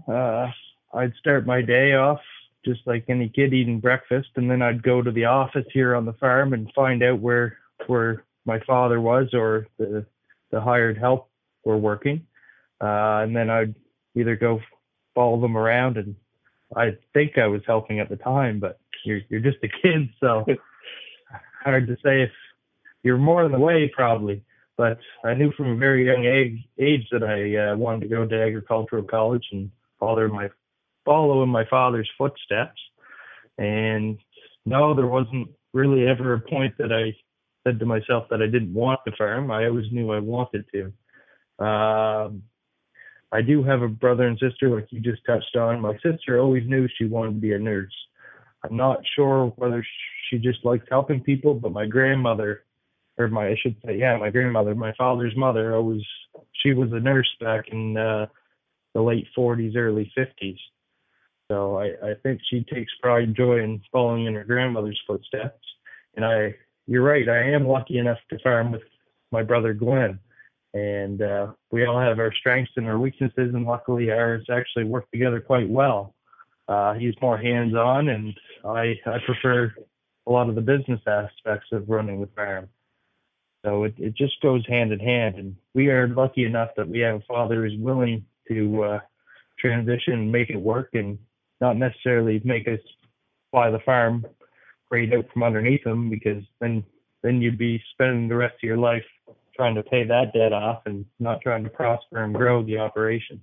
I'd 0.95 1.13
start 1.19 1.47
my 1.47 1.63
day 1.63 1.95
off 1.95 2.21
just 2.65 2.81
like 2.87 3.05
any 3.09 3.29
kid 3.29 3.55
eating 3.55 3.81
breakfast, 3.81 4.29
and 4.37 4.51
then 4.51 4.63
I'd 4.63 4.83
go 4.83 5.03
to 5.03 5.11
the 5.11 5.25
office 5.25 5.67
here 5.73 5.95
on 5.95 6.05
the 6.05 6.13
farm 6.15 6.53
and 6.53 6.71
find 6.75 7.03
out 7.03 7.21
where 7.21 7.57
where 7.87 8.25
my 8.45 8.61
father 8.67 9.01
was 9.01 9.29
or 9.33 9.67
the 9.79 10.05
the 10.51 10.61
hired 10.61 10.99
help 10.99 11.31
were 11.65 11.77
working, 11.77 12.27
uh, 12.81 13.23
and 13.23 13.35
then 13.35 13.51
I'd 13.51 13.75
either 14.15 14.37
go 14.37 14.61
follow 15.15 15.41
them 15.41 15.57
around, 15.57 15.97
and 15.97 16.15
I 16.77 16.97
think 17.15 17.39
I 17.39 17.47
was 17.47 17.63
helping 17.67 18.01
at 18.01 18.09
the 18.09 18.17
time, 18.17 18.61
but 18.61 18.79
you're 19.05 19.21
you're 19.29 19.41
just 19.41 19.59
a 19.63 19.69
kid, 19.69 20.09
so 20.21 20.45
hard 21.65 21.87
to 21.89 21.97
say 22.05 22.23
if 22.23 22.31
you're 23.03 23.19
more 23.19 23.45
in 23.45 23.53
the 23.53 23.59
way 23.59 23.91
probably. 23.95 24.43
But 24.77 24.99
I 25.25 25.35
knew 25.35 25.51
from 25.57 25.71
a 25.71 25.77
very 25.77 26.07
young 26.07 26.25
age, 26.25 26.65
age 26.79 27.09
that 27.11 27.25
I 27.25 27.73
uh, 27.73 27.77
wanted 27.77 28.03
to 28.03 28.09
go 28.09 28.25
to 28.25 28.43
agricultural 28.43 29.03
college 29.03 29.45
and 29.51 29.73
follow 29.99 30.29
my 30.29 30.49
follow 31.05 31.43
in 31.43 31.49
my 31.49 31.65
father's 31.69 32.09
footsteps. 32.17 32.81
And 33.57 34.19
no, 34.65 34.95
there 34.95 35.09
wasn't 35.09 35.49
really 35.73 36.07
ever 36.07 36.35
a 36.35 36.41
point 36.41 36.77
that 36.79 36.93
I 36.93 37.17
said 37.69 37.79
to 37.79 37.87
myself 37.87 38.25
that 38.31 38.43
I 38.43 38.47
didn't 38.47 38.73
want 38.73 39.01
to 39.07 39.13
farm. 39.17 39.51
I 39.51 39.67
always 39.67 39.87
knew 39.93 40.13
I 40.13 40.21
wanted 40.21 40.65
to. 40.73 41.65
Um, 41.65 42.43
I 43.31 43.43
do 43.43 43.63
have 43.63 43.83
a 43.83 43.89
brother 43.89 44.27
and 44.27 44.39
sister, 44.39 44.75
like 44.75 44.89
you 44.91 45.01
just 45.01 45.25
touched 45.27 45.55
on. 45.57 45.81
My 45.81 45.99
sister 46.03 46.41
always 46.41 46.67
knew 46.67 46.89
she 46.97 47.05
wanted 47.05 47.35
to 47.35 47.41
be 47.41 47.53
a 47.53 47.59
nurse. 47.59 47.93
I'm 48.65 48.77
not 48.77 49.01
sure 49.15 49.53
whether 49.57 49.85
she 50.31 50.39
just 50.39 50.65
likes 50.65 50.87
helping 50.91 51.21
people, 51.21 51.55
but 51.55 51.73
my 51.73 51.87
grandmother, 51.87 52.65
or 53.19 53.29
my 53.29 53.49
I 53.49 53.57
should 53.61 53.77
say, 53.85 53.99
yeah, 53.99 54.17
my 54.17 54.31
grandmother, 54.31 54.75
my 54.75 54.95
father's 54.95 55.37
mother, 55.37 55.75
always 55.75 56.03
she 56.63 56.73
was 56.73 56.91
a 56.93 57.01
nurse 57.01 57.29
back 57.41 57.67
in 57.69 57.97
uh, 57.97 58.27
the 58.95 59.03
late 59.03 59.27
40s, 59.37 59.77
early 59.77 60.11
50s. 60.17 60.59
So 61.51 61.79
I, 61.79 62.11
I 62.11 62.15
think 62.23 62.41
she 62.51 62.65
takes 62.65 62.93
pride 63.01 63.25
and 63.25 63.37
joy 63.37 63.61
in 63.63 63.81
following 63.93 64.27
in 64.27 64.35
her 64.35 64.45
grandmother's 64.45 65.01
footsteps. 65.07 65.65
And 66.17 66.25
I, 66.25 66.55
you're 66.89 67.03
right, 67.03 67.29
I 67.29 67.51
am 67.51 67.69
lucky 67.69 67.99
enough 67.99 68.19
to 68.31 68.39
farm 68.39 68.73
with 68.73 68.83
my 69.31 69.43
brother 69.43 69.75
Glenn. 69.75 70.19
And 70.73 71.21
uh, 71.21 71.49
we 71.71 71.85
all 71.85 72.01
have 72.01 72.19
our 72.19 72.33
strengths 72.33 72.73
and 72.77 72.87
our 72.87 72.99
weaknesses, 72.99 73.55
and 73.55 73.67
luckily 73.67 74.11
ours 74.11 74.47
actually 74.51 74.85
work 74.85 75.11
together 75.11 75.41
quite 75.41 75.69
well. 75.69 76.15
Uh, 76.67 76.95
he's 76.95 77.15
more 77.21 77.37
hands-on, 77.37 78.09
and 78.09 78.35
I, 78.65 78.99
I 79.07 79.19
prefer 79.25 79.75
a 80.27 80.31
lot 80.33 80.49
of 80.49 80.55
the 80.55 80.63
business 80.63 81.01
aspects 81.07 81.69
of 81.73 81.89
running 81.89 82.21
the 82.21 82.27
farm. 82.29 82.69
So 83.65 83.85
it, 83.85 83.95
it 83.99 84.15
just 84.15 84.41
goes 84.41 84.67
hand 84.67 84.93
in 84.93 84.99
hand. 84.99 85.37
And 85.37 85.57
we 85.75 85.89
are 85.89 86.09
lucky 86.09 86.45
enough 86.45 86.71
that 86.77 86.89
we 86.89 87.01
have 87.01 87.17
a 87.17 87.25
father 87.29 87.63
who's 87.63 87.79
willing 87.79 88.25
to 88.49 88.83
uh, 88.85 89.01
transition 89.59 90.15
and 90.15 90.33
make 90.33 90.49
it 90.51 90.57
work 90.61 90.91
and 90.95 91.19
not 91.61 91.77
necessarily 91.77 92.41
make 92.45 92.67
us 92.69 92.81
buy 93.53 93.71
the 93.71 93.81
farm 93.81 94.25
right 94.91 95.13
out 95.13 95.27
from 95.33 95.43
underneath 95.43 95.85
them 95.85 96.11
because 96.11 96.43
then 96.61 96.85
then 97.23 97.41
you'd 97.41 97.59
be 97.59 97.83
spending 97.93 98.29
the 98.29 98.37
rest 98.37 98.55
of 98.55 98.63
your 98.63 98.79
life 98.79 99.05
trying 99.57 99.75
to 99.75 99.83
pay 99.83 100.05
that 100.05 100.33
debt 100.33 100.53
off 100.53 100.83
and 100.87 101.05
not 101.19 101.41
trying 101.41 101.65
to 101.65 101.71
prosper 101.71 102.23
and 102.23 102.35
grow 102.35 102.63
the 102.63 102.79
operation. 102.79 103.41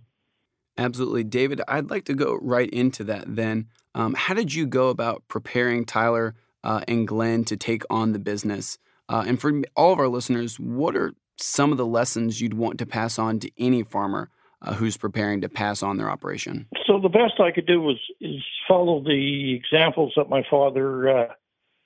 Absolutely. 0.78 1.24
David, 1.24 1.62
I'd 1.68 1.90
like 1.90 2.06
to 2.06 2.14
go 2.14 2.38
right 2.42 2.70
into 2.70 3.04
that 3.06 3.36
then. 3.36 3.68
Um, 3.94 4.14
how 4.14 4.34
did 4.34 4.54
you 4.54 4.66
go 4.66 4.90
about 4.90 5.24
preparing 5.28 5.86
Tyler 5.86 6.36
uh, 6.64 6.82
and 6.88 7.08
Glenn 7.08 7.44
to 7.46 7.58
take 7.58 7.84
on 7.90 8.14
the 8.14 8.20
business? 8.20 8.78
Uh, 9.08 9.24
and 9.28 9.40
for 9.40 9.62
all 9.76 9.94
of 9.94 10.00
our 10.00 10.08
listeners, 10.08 10.60
what 10.60 10.96
are 10.96 11.14
some 11.38 11.72
of 11.72 11.78
the 11.78 11.86
lessons 11.86 12.42
you'd 12.42 12.54
want 12.54 12.78
to 12.80 12.86
pass 12.86 13.20
on 13.20 13.40
to 13.40 13.52
any 13.58 13.84
farmer 13.84 14.30
uh, 14.66 14.74
who's 14.74 14.98
preparing 14.98 15.42
to 15.42 15.50
pass 15.50 15.84
on 15.84 15.98
their 15.98 16.10
operation? 16.10 16.68
So 16.88 17.00
the 17.00 17.10
best 17.10 17.40
I 17.40 17.52
could 17.52 17.68
do 17.68 17.82
was 17.82 17.98
is 18.20 18.44
follow 18.68 19.02
the 19.04 19.54
examples 19.54 20.14
that 20.18 20.30
my 20.30 20.44
father 20.50 21.10
uh, 21.10 21.28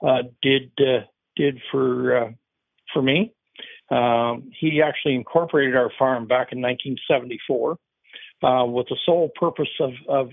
uh, 0.05 0.23
did 0.41 0.71
uh, 0.79 1.01
did 1.35 1.59
for 1.71 2.17
uh, 2.17 2.31
for 2.93 3.01
me. 3.01 3.33
Um, 3.91 4.51
he 4.57 4.81
actually 4.81 5.15
incorporated 5.15 5.75
our 5.75 5.91
farm 5.97 6.27
back 6.27 6.51
in 6.51 6.61
1974 6.61 7.77
uh, 8.43 8.65
with 8.65 8.87
the 8.87 8.97
sole 9.03 9.31
purpose 9.35 9.69
of, 9.79 9.93
of 10.07 10.29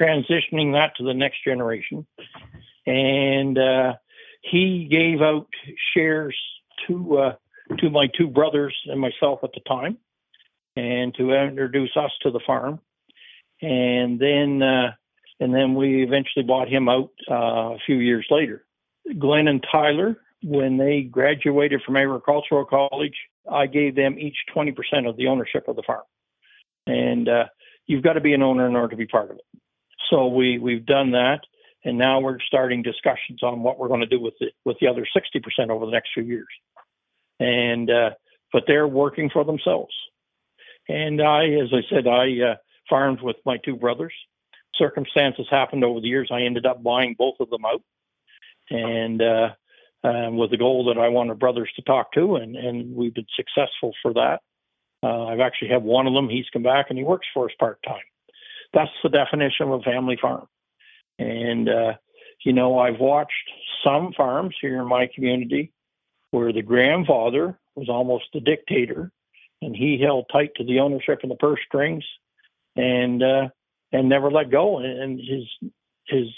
transitioning 0.00 0.72
that 0.72 0.92
to 0.96 1.04
the 1.04 1.12
next 1.12 1.44
generation, 1.44 2.06
and 2.86 3.58
he 4.42 4.88
gave 4.90 5.20
out 5.20 5.46
shares 5.94 6.36
to 6.86 7.32
to 7.78 7.90
my 7.90 8.06
two 8.16 8.28
brothers 8.28 8.76
and 8.86 9.00
myself 9.00 9.40
at 9.42 9.50
the 9.52 9.60
time 9.68 9.98
and 10.76 11.14
to 11.14 11.32
introduce 11.32 11.96
us 11.96 12.10
to 12.22 12.30
the 12.30 12.40
farm. 12.46 12.80
And 13.62 14.20
then, 14.20 14.62
uh, 14.62 14.92
and 15.40 15.54
then 15.54 15.74
we 15.74 16.02
eventually 16.02 16.44
bought 16.44 16.68
him 16.68 16.88
out 16.88 17.10
uh, 17.30 17.74
a 17.74 17.78
few 17.86 17.96
years 17.96 18.26
later. 18.30 18.64
Glenn 19.18 19.48
and 19.48 19.64
Tyler, 19.70 20.16
when 20.42 20.76
they 20.76 21.02
graduated 21.02 21.82
from 21.84 21.96
agricultural 21.96 22.66
college, 22.66 23.14
I 23.50 23.66
gave 23.66 23.94
them 23.94 24.18
each 24.18 24.36
20% 24.54 24.74
of 25.08 25.16
the 25.16 25.28
ownership 25.28 25.68
of 25.68 25.76
the 25.76 25.82
farm. 25.86 26.02
And 26.86 27.28
uh, 27.28 27.44
you've 27.86 28.02
got 28.02 28.14
to 28.14 28.20
be 28.20 28.34
an 28.34 28.42
owner 28.42 28.66
in 28.66 28.76
order 28.76 28.88
to 28.88 28.96
be 28.96 29.06
part 29.06 29.30
of 29.30 29.36
it. 29.36 29.60
So 30.10 30.26
we 30.28 30.58
we've 30.58 30.86
done 30.86 31.12
that, 31.12 31.40
and 31.84 31.98
now 31.98 32.20
we're 32.20 32.38
starting 32.46 32.82
discussions 32.82 33.42
on 33.42 33.62
what 33.62 33.78
we're 33.78 33.88
going 33.88 34.00
to 34.00 34.06
do 34.06 34.20
with 34.20 34.34
the 34.38 34.50
with 34.64 34.76
the 34.80 34.86
other 34.86 35.06
60% 35.16 35.70
over 35.70 35.86
the 35.86 35.92
next 35.92 36.10
few 36.14 36.22
years. 36.22 36.46
And 37.40 37.90
uh, 37.90 38.10
but 38.52 38.64
they're 38.66 38.86
working 38.86 39.30
for 39.32 39.44
themselves. 39.44 39.94
And 40.88 41.20
I, 41.20 41.46
as 41.46 41.68
I 41.72 41.82
said, 41.90 42.06
I 42.06 42.52
uh, 42.52 42.54
farmed 42.88 43.20
with 43.20 43.36
my 43.44 43.58
two 43.58 43.76
brothers. 43.76 44.12
Circumstances 44.74 45.46
happened 45.50 45.84
over 45.84 46.00
the 46.00 46.08
years. 46.08 46.28
I 46.30 46.42
ended 46.42 46.66
up 46.66 46.82
buying 46.82 47.16
both 47.18 47.36
of 47.40 47.50
them 47.50 47.64
out. 47.64 47.82
And 48.70 49.22
uh, 49.22 49.48
uh, 50.04 50.30
with 50.30 50.50
the 50.50 50.56
goal 50.56 50.84
that 50.86 51.00
I 51.00 51.08
wanted 51.08 51.38
brothers 51.38 51.70
to 51.76 51.82
talk 51.82 52.12
to, 52.12 52.36
and, 52.36 52.56
and 52.56 52.94
we've 52.94 53.14
been 53.14 53.26
successful 53.34 53.92
for 54.02 54.12
that. 54.14 54.40
Uh, 55.02 55.26
I've 55.26 55.40
actually 55.40 55.68
had 55.68 55.82
one 55.82 56.06
of 56.06 56.14
them. 56.14 56.28
He's 56.28 56.48
come 56.52 56.62
back 56.62 56.86
and 56.88 56.98
he 56.98 57.04
works 57.04 57.26
for 57.32 57.46
us 57.46 57.54
part 57.58 57.78
time. 57.86 58.02
That's 58.72 58.90
the 59.02 59.08
definition 59.08 59.68
of 59.68 59.80
a 59.80 59.82
family 59.82 60.18
farm. 60.20 60.46
And 61.18 61.68
uh, 61.68 61.92
you 62.44 62.52
know, 62.52 62.78
I've 62.78 63.00
watched 63.00 63.32
some 63.84 64.12
farms 64.16 64.54
here 64.60 64.80
in 64.80 64.88
my 64.88 65.08
community 65.14 65.72
where 66.30 66.52
the 66.52 66.62
grandfather 66.62 67.58
was 67.74 67.88
almost 67.88 68.26
a 68.34 68.40
dictator, 68.40 69.10
and 69.62 69.74
he 69.74 70.00
held 70.02 70.26
tight 70.30 70.50
to 70.56 70.64
the 70.64 70.80
ownership 70.80 71.20
and 71.22 71.30
the 71.30 71.36
purse 71.36 71.60
strings, 71.66 72.04
and 72.76 73.22
uh, 73.22 73.48
and 73.92 74.08
never 74.08 74.30
let 74.30 74.50
go. 74.50 74.78
And 74.78 75.18
his 75.18 75.70
his 76.06 76.28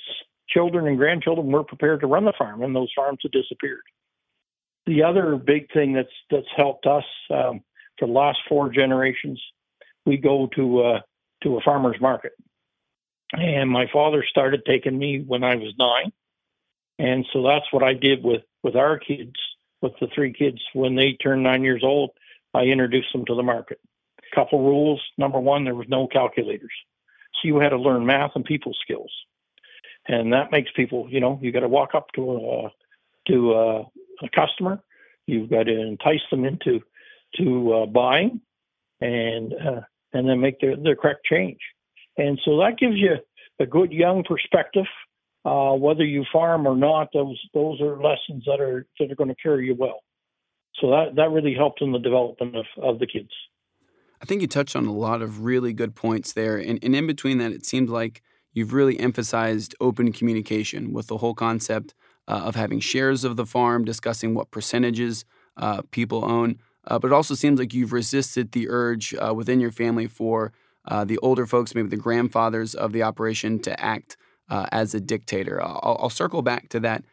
children 0.48 0.87
and 0.87 0.96
grandchildren 0.96 1.48
were 1.48 1.64
prepared 1.64 2.00
to 2.00 2.06
run 2.06 2.25
the 2.25 2.32
farm, 2.38 2.62
and 2.62 2.75
those 2.75 2.92
farms 2.94 3.18
have 3.22 3.32
disappeared. 3.32 3.82
The 4.87 5.02
other 5.02 5.37
big 5.37 5.72
thing 5.72 5.92
that's 5.92 6.08
that's 6.30 6.46
helped 6.56 6.87
us 6.87 7.04
um, 7.30 7.60
for 7.98 8.06
the 8.06 8.12
last 8.12 8.38
four 8.48 8.70
generations, 8.70 9.42
we 10.06 10.16
go 10.16 10.48
to 10.56 10.80
uh, 10.82 11.00
to 11.42 11.56
a 11.56 11.60
farmer's 11.60 12.00
market, 12.00 12.32
and 13.32 13.68
my 13.68 13.87
father 13.92 14.25
started 14.28 14.62
taking 14.64 14.98
me 14.98 15.22
when 15.26 15.44
I 15.44 15.56
was 15.56 15.75
nine, 15.78 16.12
and 16.98 17.26
so 17.32 17.42
that's 17.42 17.70
what 17.72 17.82
I 17.82 17.94
did 17.94 18.25
with 18.25 18.42
with 18.62 18.76
our 18.76 18.98
kids, 18.98 19.34
with 19.82 19.92
the 20.00 20.08
three 20.14 20.32
kids 20.32 20.58
when 20.72 20.94
they 20.94 21.12
turned 21.12 21.42
nine 21.42 21.64
years 21.64 21.82
old. 21.84 22.10
I 22.55 22.62
introduced 22.64 23.12
them 23.12 23.25
to 23.26 23.35
the 23.35 23.43
market. 23.43 23.81
A 24.33 24.35
couple 24.35 24.62
rules. 24.62 25.00
Number 25.17 25.38
one, 25.38 25.64
there 25.64 25.75
was 25.75 25.88
no 25.88 26.07
calculators, 26.07 26.73
so 27.35 27.49
you 27.49 27.59
had 27.61 27.71
to 27.71 27.78
learn 27.78 28.07
math 28.07 28.33
and 28.35 28.45
people 28.45 28.75
skills 28.83 29.11
and 30.09 30.33
that 30.33 30.50
makes 30.50 30.71
people, 30.75 31.07
you 31.11 31.21
know, 31.21 31.38
you 31.43 31.52
got 31.52 31.61
to 31.61 31.69
walk 31.69 31.95
up 31.95 32.11
to 32.14 32.33
a 32.33 32.71
to 33.31 33.52
a, 33.52 33.81
a 34.23 34.28
customer, 34.35 34.83
you've 35.26 35.50
got 35.50 35.64
to 35.64 35.81
entice 35.81 36.23
them 36.31 36.45
into 36.47 36.81
to 37.37 37.73
uh, 37.75 37.87
buying, 37.87 38.40
and 39.00 39.52
uh, 39.52 39.81
and 40.12 40.28
then 40.28 40.40
make 40.40 40.61
their 40.61 40.76
their 40.76 40.97
correct 40.97 41.25
change, 41.25 41.59
and 42.17 42.40
so 42.45 42.59
that 42.59 42.78
gives 42.78 42.97
you 42.97 43.17
a 43.61 43.67
good 43.67 43.93
young 43.93 44.25
perspective. 44.25 44.87
Uh, 45.45 45.73
whether 45.73 46.05
you 46.05 46.25
farm 46.33 46.67
or 46.67 46.76
not, 46.76 47.09
those 47.12 47.38
those 47.55 47.81
are 47.81 48.02
lessons 48.02 48.45
that 48.47 48.61
are 48.61 48.87
that 48.99 49.11
are 49.11 49.14
going 49.14 49.28
to 49.28 49.37
carry 49.37 49.67
you 49.67 49.75
well. 49.75 50.02
So 50.80 50.90
that 50.90 51.16
that 51.16 51.30
really 51.30 51.54
helped 51.54 51.82
in 51.82 51.92
the 51.92 51.99
development 51.99 52.56
of, 52.56 52.66
of 52.82 52.99
the 52.99 53.06
kids. 53.06 53.30
I 54.20 54.25
think 54.25 54.42
you 54.42 54.49
touched 54.49 54.75
on 54.75 54.87
a 54.87 54.92
lot 54.92 55.23
of 55.23 55.44
really 55.44 55.73
good 55.73 55.94
points 55.94 56.32
there, 56.32 56.56
and, 56.56 56.78
and 56.82 56.94
in 56.94 57.06
between 57.06 57.38
that, 57.38 57.52
it 57.52 57.64
seemed 57.64 57.88
like 57.88 58.23
you've 58.52 58.73
really 58.73 58.99
emphasized 58.99 59.75
open 59.80 60.12
communication 60.12 60.92
with 60.92 61.06
the 61.06 61.18
whole 61.18 61.35
concept 61.35 61.94
uh, 62.26 62.42
of 62.44 62.56
having 62.56 62.80
shares 62.80 63.25
of 63.25 63.37
the 63.37 63.47
farm, 63.47 63.85
discussing 63.85 64.35
what 64.35 64.50
percentages 64.50 65.25
uh, 65.56 65.82
people 65.90 66.25
own. 66.25 66.58
Uh, 66.87 66.99
but 66.99 67.08
it 67.08 67.14
also 67.14 67.35
seems 67.35 67.58
like 67.58 67.73
you've 67.75 67.92
resisted 67.92 68.52
the 68.52 68.68
urge 68.68 69.14
uh, 69.14 69.32
within 69.35 69.61
your 69.61 69.70
family 69.70 70.06
for 70.06 70.52
uh, 70.87 71.04
the 71.04 71.18
older 71.18 71.47
folks, 71.47 71.75
maybe 71.75 71.88
the 71.88 71.97
grandfathers 71.97 72.75
of 72.75 72.92
the 72.92 73.02
operation, 73.02 73.58
to 73.58 73.78
act 73.80 74.16
uh, 74.49 74.66
as 74.73 74.94
a 74.94 75.00
dictator. 75.00 75.62
I'll, 75.62 75.99
I'll, 76.00 76.11
circle 76.11 76.42
back 76.42 76.70
to 76.70 76.80
that 76.80 77.04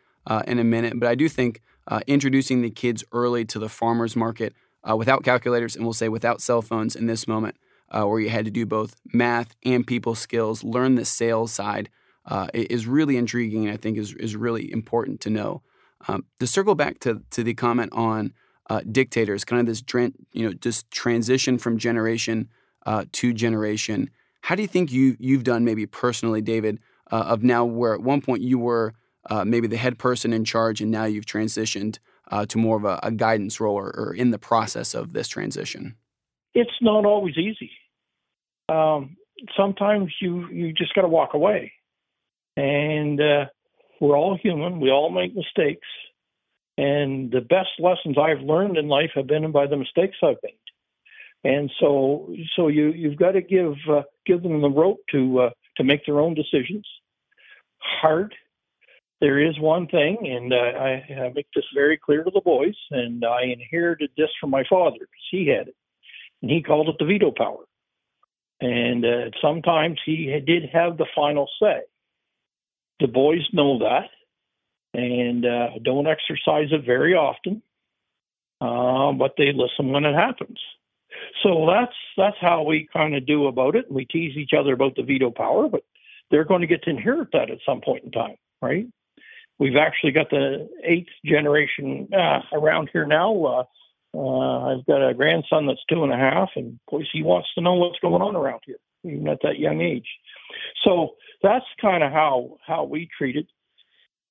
in 0.48 0.57
a 0.57 0.63
minute, 0.63 1.00
but 1.00 1.10
I 1.10 1.15
do 1.15 1.27
think 1.27 1.62
introducing 2.08 2.62
the 2.62 2.70
kids 2.70 3.04
early 3.12 3.46
to 3.46 3.60
the 3.60 3.70
farmers 3.70 4.15
market 4.15 4.54
without 4.96 5.24
calculators 5.24 5.75
and 5.75 5.84
we'll 5.84 5.94
say 5.94 6.10
without 6.10 6.42
cell 6.42 6.62
phones 6.62 6.96
in 6.96 7.08
this 7.08 7.27
moment 7.27 7.56
uh, 7.89 8.06
where 8.06 8.20
you 8.20 8.30
had 8.30 8.46
to 8.46 8.51
do 8.51 8.65
both 8.65 8.96
math 9.13 9.56
and 9.63 9.86
people 9.86 10.15
skills, 10.15 10.63
learn 10.63 10.96
the 10.96 11.06
sales 11.06 11.51
side, 11.51 11.89
uh, 12.25 12.48
is 12.54 12.88
really 12.88 13.18
intriguing 13.18 13.65
and 13.65 13.74
I 13.74 13.77
think 13.77 13.98
is, 13.98 14.13
is 14.13 14.36
really 14.36 14.72
important 14.72 15.22
to 15.22 15.30
know. 15.30 15.62
Um, 16.08 16.25
to 16.39 16.48
circle 16.48 16.75
back 16.75 17.00
to, 17.00 17.22
to 17.32 17.44
the 17.44 17.54
comment 17.54 17.92
on 17.94 18.34
uh, 18.70 18.82
dictators, 18.92 19.46
kind 19.46 19.60
of 19.60 19.68
this 19.68 19.84
you 20.34 20.48
know 20.48 20.54
this 20.60 20.84
transition 20.89 21.58
from 21.58 21.77
generation 21.77 22.50
uh, 22.86 23.06
to 23.13 23.32
generation. 23.32 24.10
How 24.41 24.56
do 24.56 24.63
you 24.63 24.67
think 24.67 24.91
you 24.91 25.15
you've 25.19 25.43
done 25.43 25.63
maybe 25.63 25.86
personally, 25.86 26.41
David, 26.41 26.80
uh, 27.12 27.26
of 27.28 27.43
now 27.43 27.63
where 27.63 27.93
at 27.93 28.02
one 28.02 28.21
point 28.21 28.41
you 28.41 28.58
were 28.58 28.93
uh, 29.29 29.45
maybe 29.45 29.67
the 29.67 29.77
head 29.77 29.97
person 29.97 30.33
in 30.33 30.45
charge, 30.45 30.81
and 30.81 30.91
now 30.91 31.05
you've 31.05 31.25
transitioned 31.25 31.99
to 32.47 32.57
more 32.57 32.77
of 32.77 32.85
a, 32.85 32.99
a 33.03 33.11
guidance 33.11 33.59
role 33.59 33.75
or, 33.75 33.95
or 33.95 34.13
in 34.13 34.31
the 34.31 34.39
process 34.39 34.93
of 34.93 35.13
this 35.13 35.27
transition? 35.27 35.95
it's 36.55 36.71
not 36.81 37.05
always 37.05 37.38
easy. 37.38 37.69
Um, 38.69 39.17
sometimes 39.55 40.11
you 40.21 40.47
you 40.47 40.73
just 40.73 40.95
got 40.95 41.01
to 41.01 41.07
walk 41.07 41.33
away, 41.33 41.73
and 42.57 43.21
uh, 43.21 43.45
we're 43.99 44.17
all 44.17 44.39
human. 44.41 44.79
We 44.79 44.89
all 44.89 45.11
make 45.11 45.35
mistakes, 45.35 45.88
and 46.77 47.29
the 47.29 47.41
best 47.41 47.69
lessons 47.77 48.17
I've 48.17 48.41
learned 48.41 48.77
in 48.77 48.88
life 48.88 49.11
have 49.15 49.27
been 49.27 49.51
by 49.51 49.67
the 49.67 49.77
mistakes 49.77 50.17
I've 50.23 50.38
made. 50.41 50.57
And 51.43 51.69
so, 51.79 52.33
so 52.55 52.69
you 52.69 52.91
you've 52.93 53.19
got 53.19 53.31
to 53.31 53.41
give 53.41 53.75
uh, 53.91 54.03
give 54.25 54.41
them 54.41 54.61
the 54.61 54.69
rope 54.69 55.01
to 55.11 55.41
uh, 55.41 55.49
to 55.77 55.83
make 55.83 56.05
their 56.05 56.19
own 56.19 56.33
decisions. 56.33 56.88
Hard. 57.77 58.33
There 59.21 59.39
is 59.39 59.58
one 59.60 59.88
thing, 59.88 60.17
and 60.23 60.54
uh, 60.54 60.58
I, 60.58 61.23
I 61.25 61.32
make 61.34 61.47
this 61.56 61.65
very 61.73 61.97
clear 61.97 62.23
to 62.23 62.32
the 62.32 62.41
boys, 62.41 62.75
and 62.91 63.23
I 63.23 63.43
inherited 63.43 64.12
this 64.17 64.30
from 64.39 64.49
my 64.49 64.63
father 64.69 64.99
because 64.99 65.28
he 65.32 65.47
had 65.47 65.69
it 65.69 65.75
and 66.45 66.51
he 66.51 66.62
called 66.62 66.89
it 66.89 66.95
the 66.99 67.06
veto 67.06 67.32
power. 67.32 67.63
And 68.62 69.04
uh, 69.04 69.32
sometimes 69.41 69.99
he 70.06 70.39
did 70.45 70.69
have 70.71 70.97
the 70.97 71.08
final 71.15 71.49
say. 71.60 71.82
The 72.99 73.08
boys 73.08 73.41
know 73.51 73.80
that 73.80 74.10
and 74.93 75.45
uh, 75.45 75.69
don't 75.84 76.08
exercise 76.08 76.69
it 76.71 76.86
very 76.86 77.15
often, 77.15 77.63
uh, 78.62 79.12
but 79.12 79.34
they 79.38 79.51
listen 79.54 79.91
when 79.91 80.06
it 80.06 80.13
happens. 80.15 80.60
So 81.43 81.65
that's 81.67 81.95
that's 82.15 82.38
how 82.39 82.63
we 82.63 82.88
kind 82.93 83.15
of 83.15 83.25
do 83.25 83.47
about 83.47 83.75
it. 83.75 83.91
We 83.91 84.06
tease 84.06 84.38
each 84.38 84.51
other 84.58 84.73
about 84.73 84.95
the 84.95 85.04
veto 85.04 85.32
power, 85.32 85.67
but 85.67 85.84
they're 86.30 86.45
going 86.45 86.62
to 86.62 86.67
get 86.67 86.84
to 86.84 86.91
inherit 86.91 87.30
that 87.34 87.49
at 87.49 87.58
some 87.65 87.82
point 87.82 88.04
in 88.06 88.12
time, 88.12 88.36
right? 88.62 88.86
We've 89.58 89.78
actually 89.78 90.12
got 90.12 90.30
the 90.30 90.68
eighth 90.84 91.10
generation 91.26 92.10
uh, 92.13 92.41
around 92.54 92.89
here 92.91 93.06
now. 93.06 93.46
Uh, 93.46 93.63
uh, 94.18 94.76
I've 94.76 94.86
got 94.86 95.08
a 95.08 95.13
grandson 95.13 95.68
that's 95.68 95.84
two 95.89 96.04
and 96.04 96.13
a 96.13 96.18
half, 96.18 96.50
and 96.56 96.74
of 96.74 96.86
course 96.89 97.08
he 97.12 97.24
wants 97.24 97.50
to 97.56 97.62
know 97.62 97.74
what's 97.74 98.00
going 98.00 98.22
on 98.22 98.36
around 98.36 98.62
here, 98.65 98.78
even 99.04 99.28
at 99.28 99.39
that 99.44 99.60
young 99.60 99.82
age. 99.82 100.08
So 100.84 101.15
that's 101.41 101.65
kind 101.82 102.04
of 102.04 102.12
how 102.12 102.58
how 102.65 102.84
we 102.86 103.10
treat 103.18 103.36
it. 103.36 103.48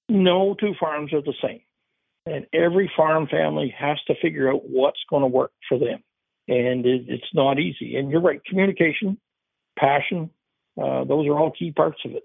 No 0.09 0.55
two 0.59 0.75
farms 0.79 1.13
are 1.13 1.23
the 1.23 1.35
same, 1.43 1.61
and 2.27 2.47
every 2.53 2.91
farm 2.97 3.27
family 3.27 3.75
has 3.79 3.99
to 4.07 4.15
figure 4.21 4.51
out 4.53 4.63
what's 4.69 5.01
going 5.09 5.23
to 5.23 5.27
work 5.29 5.53
for 5.69 5.79
them, 5.79 6.03
and 6.49 6.85
it, 6.87 7.05
it's 7.09 7.35
not 7.35 7.59
easy. 7.59 7.97
And 7.97 8.11
you're 8.11 8.21
right, 8.23 8.45
communication, 8.45 9.19
passion, 9.79 10.31
uh, 10.83 11.05
those 11.05 11.27
are 11.27 11.39
all 11.39 11.53
key 11.57 11.73
parts 11.73 12.01
of 12.05 12.13
it. 12.13 12.25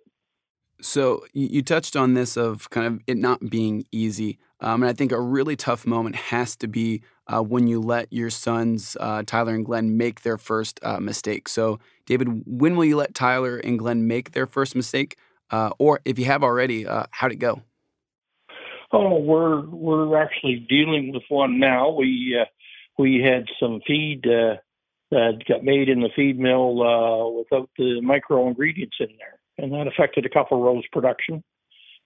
So 0.82 1.26
you 1.34 1.62
touched 1.62 1.96
on 1.96 2.14
this 2.14 2.38
of 2.38 2.70
kind 2.70 2.88
of 2.88 3.02
it 3.06 3.18
not 3.18 3.50
being 3.50 3.86
easy. 3.92 4.40
Um, 4.62 4.84
and 4.84 4.90
I 4.90 4.94
think 4.94 5.12
a 5.12 5.20
really 5.20 5.56
tough 5.56 5.86
moment 5.86 6.16
has 6.16 6.56
to 6.58 6.68
be 6.68 7.02
uh, 7.28 7.42
when 7.42 7.68
you 7.68 7.80
let 7.80 8.12
your 8.12 8.30
sons, 8.30 8.98
uh, 9.00 9.24
Tyler 9.26 9.54
and 9.54 9.66
Glenn, 9.66 9.98
make 9.98 10.22
their 10.22 10.38
first 10.38 10.80
uh, 10.84 11.00
mistake. 11.00 11.48
So, 11.48 11.80
David, 12.06 12.44
when 12.46 12.76
will 12.76 12.86
you 12.86 12.98
let 12.98 13.14
Tyler 13.14 13.58
and 13.58 13.78
Glenn 13.78 14.08
make 14.08 14.32
their 14.32 14.48
first 14.48 14.76
mistake? 14.76 15.18
Uh, 15.52 15.70
or 15.80 16.00
if 16.06 16.20
you 16.20 16.26
have 16.26 16.44
already, 16.44 16.88
uh, 16.88 17.04
how'd 17.12 17.32
it 17.32 17.38
go? 17.38 17.62
Oh, 18.92 19.20
we're 19.20 19.62
we're 19.68 20.20
actually 20.20 20.66
dealing 20.68 21.14
with 21.14 21.24
one 21.30 21.60
now. 21.60 21.92
We 21.92 22.38
uh, 22.40 22.46
we 22.98 23.22
had 23.22 23.46
some 23.60 23.82
feed 23.86 24.24
that 24.24 25.46
got 25.48 25.64
made 25.64 25.90
in 25.90 26.02
the 26.02 26.10
feed 26.16 26.40
mill 26.40 26.76
without 27.38 27.70
the 27.78 28.02
micro 28.02 28.48
ingredients 28.48 28.98
in 29.00 29.10
there, 29.20 29.40
and 29.62 29.74
that 29.74 29.88
affected 29.88 30.26
a 30.26 30.30
couple 30.30 30.62
rows 30.62 30.86
production. 30.92 31.44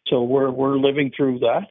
So 0.07 0.23
we're 0.23 0.51
we're 0.51 0.77
living 0.77 1.11
through 1.15 1.39
that. 1.39 1.67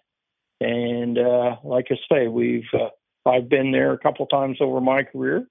And 0.61 1.19
uh, 1.19 1.57
like 1.65 1.87
I 1.91 1.97
say, 2.11 2.29
we've 2.29 2.69
uh, 2.73 3.29
I've 3.29 3.49
been 3.49 3.73
there 3.73 3.93
a 3.93 3.99
couple 3.99 4.27
times 4.27 4.59
over 4.61 4.81
my 4.81 5.03
career 5.03 5.47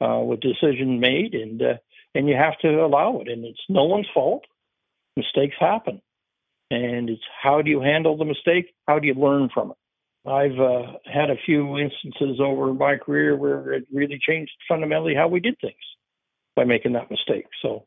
uh, 0.00 0.20
with 0.20 0.40
decision 0.40 1.00
made, 1.00 1.34
and 1.34 1.60
uh, 1.60 1.74
and 2.14 2.28
you 2.28 2.36
have 2.36 2.58
to 2.60 2.68
allow 2.84 3.20
it. 3.20 3.28
And 3.28 3.44
it's 3.44 3.60
no 3.68 3.84
one's 3.84 4.08
fault. 4.14 4.44
Mistakes 5.16 5.56
happen, 5.58 6.00
and 6.70 7.10
it's 7.10 7.22
how 7.42 7.60
do 7.60 7.70
you 7.70 7.80
handle 7.80 8.16
the 8.16 8.24
mistake? 8.24 8.72
How 8.86 8.98
do 8.98 9.06
you 9.06 9.14
learn 9.14 9.50
from 9.52 9.72
it? 9.72 9.76
I've 10.24 10.58
uh, 10.58 10.98
had 11.04 11.30
a 11.30 11.36
few 11.44 11.78
instances 11.78 12.40
over 12.40 12.72
my 12.72 12.96
career 12.96 13.36
where 13.36 13.72
it 13.72 13.86
really 13.92 14.20
changed 14.24 14.52
fundamentally 14.68 15.14
how 15.16 15.26
we 15.26 15.40
did 15.40 15.56
things 15.60 15.74
by 16.54 16.64
making 16.64 16.92
that 16.92 17.10
mistake. 17.10 17.46
So 17.60 17.86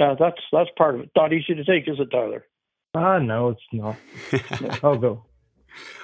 uh, 0.00 0.14
that's 0.18 0.40
that's 0.52 0.70
part 0.76 0.94
of 0.94 1.02
it. 1.02 1.10
Not 1.16 1.32
easy 1.32 1.54
to 1.54 1.64
take, 1.64 1.88
is 1.88 1.98
it, 1.98 2.10
Tyler? 2.10 2.44
Ah, 2.94 3.18
no, 3.18 3.50
it's 3.50 3.60
not. 3.72 3.96
I'll 4.84 4.98
go. 4.98 5.24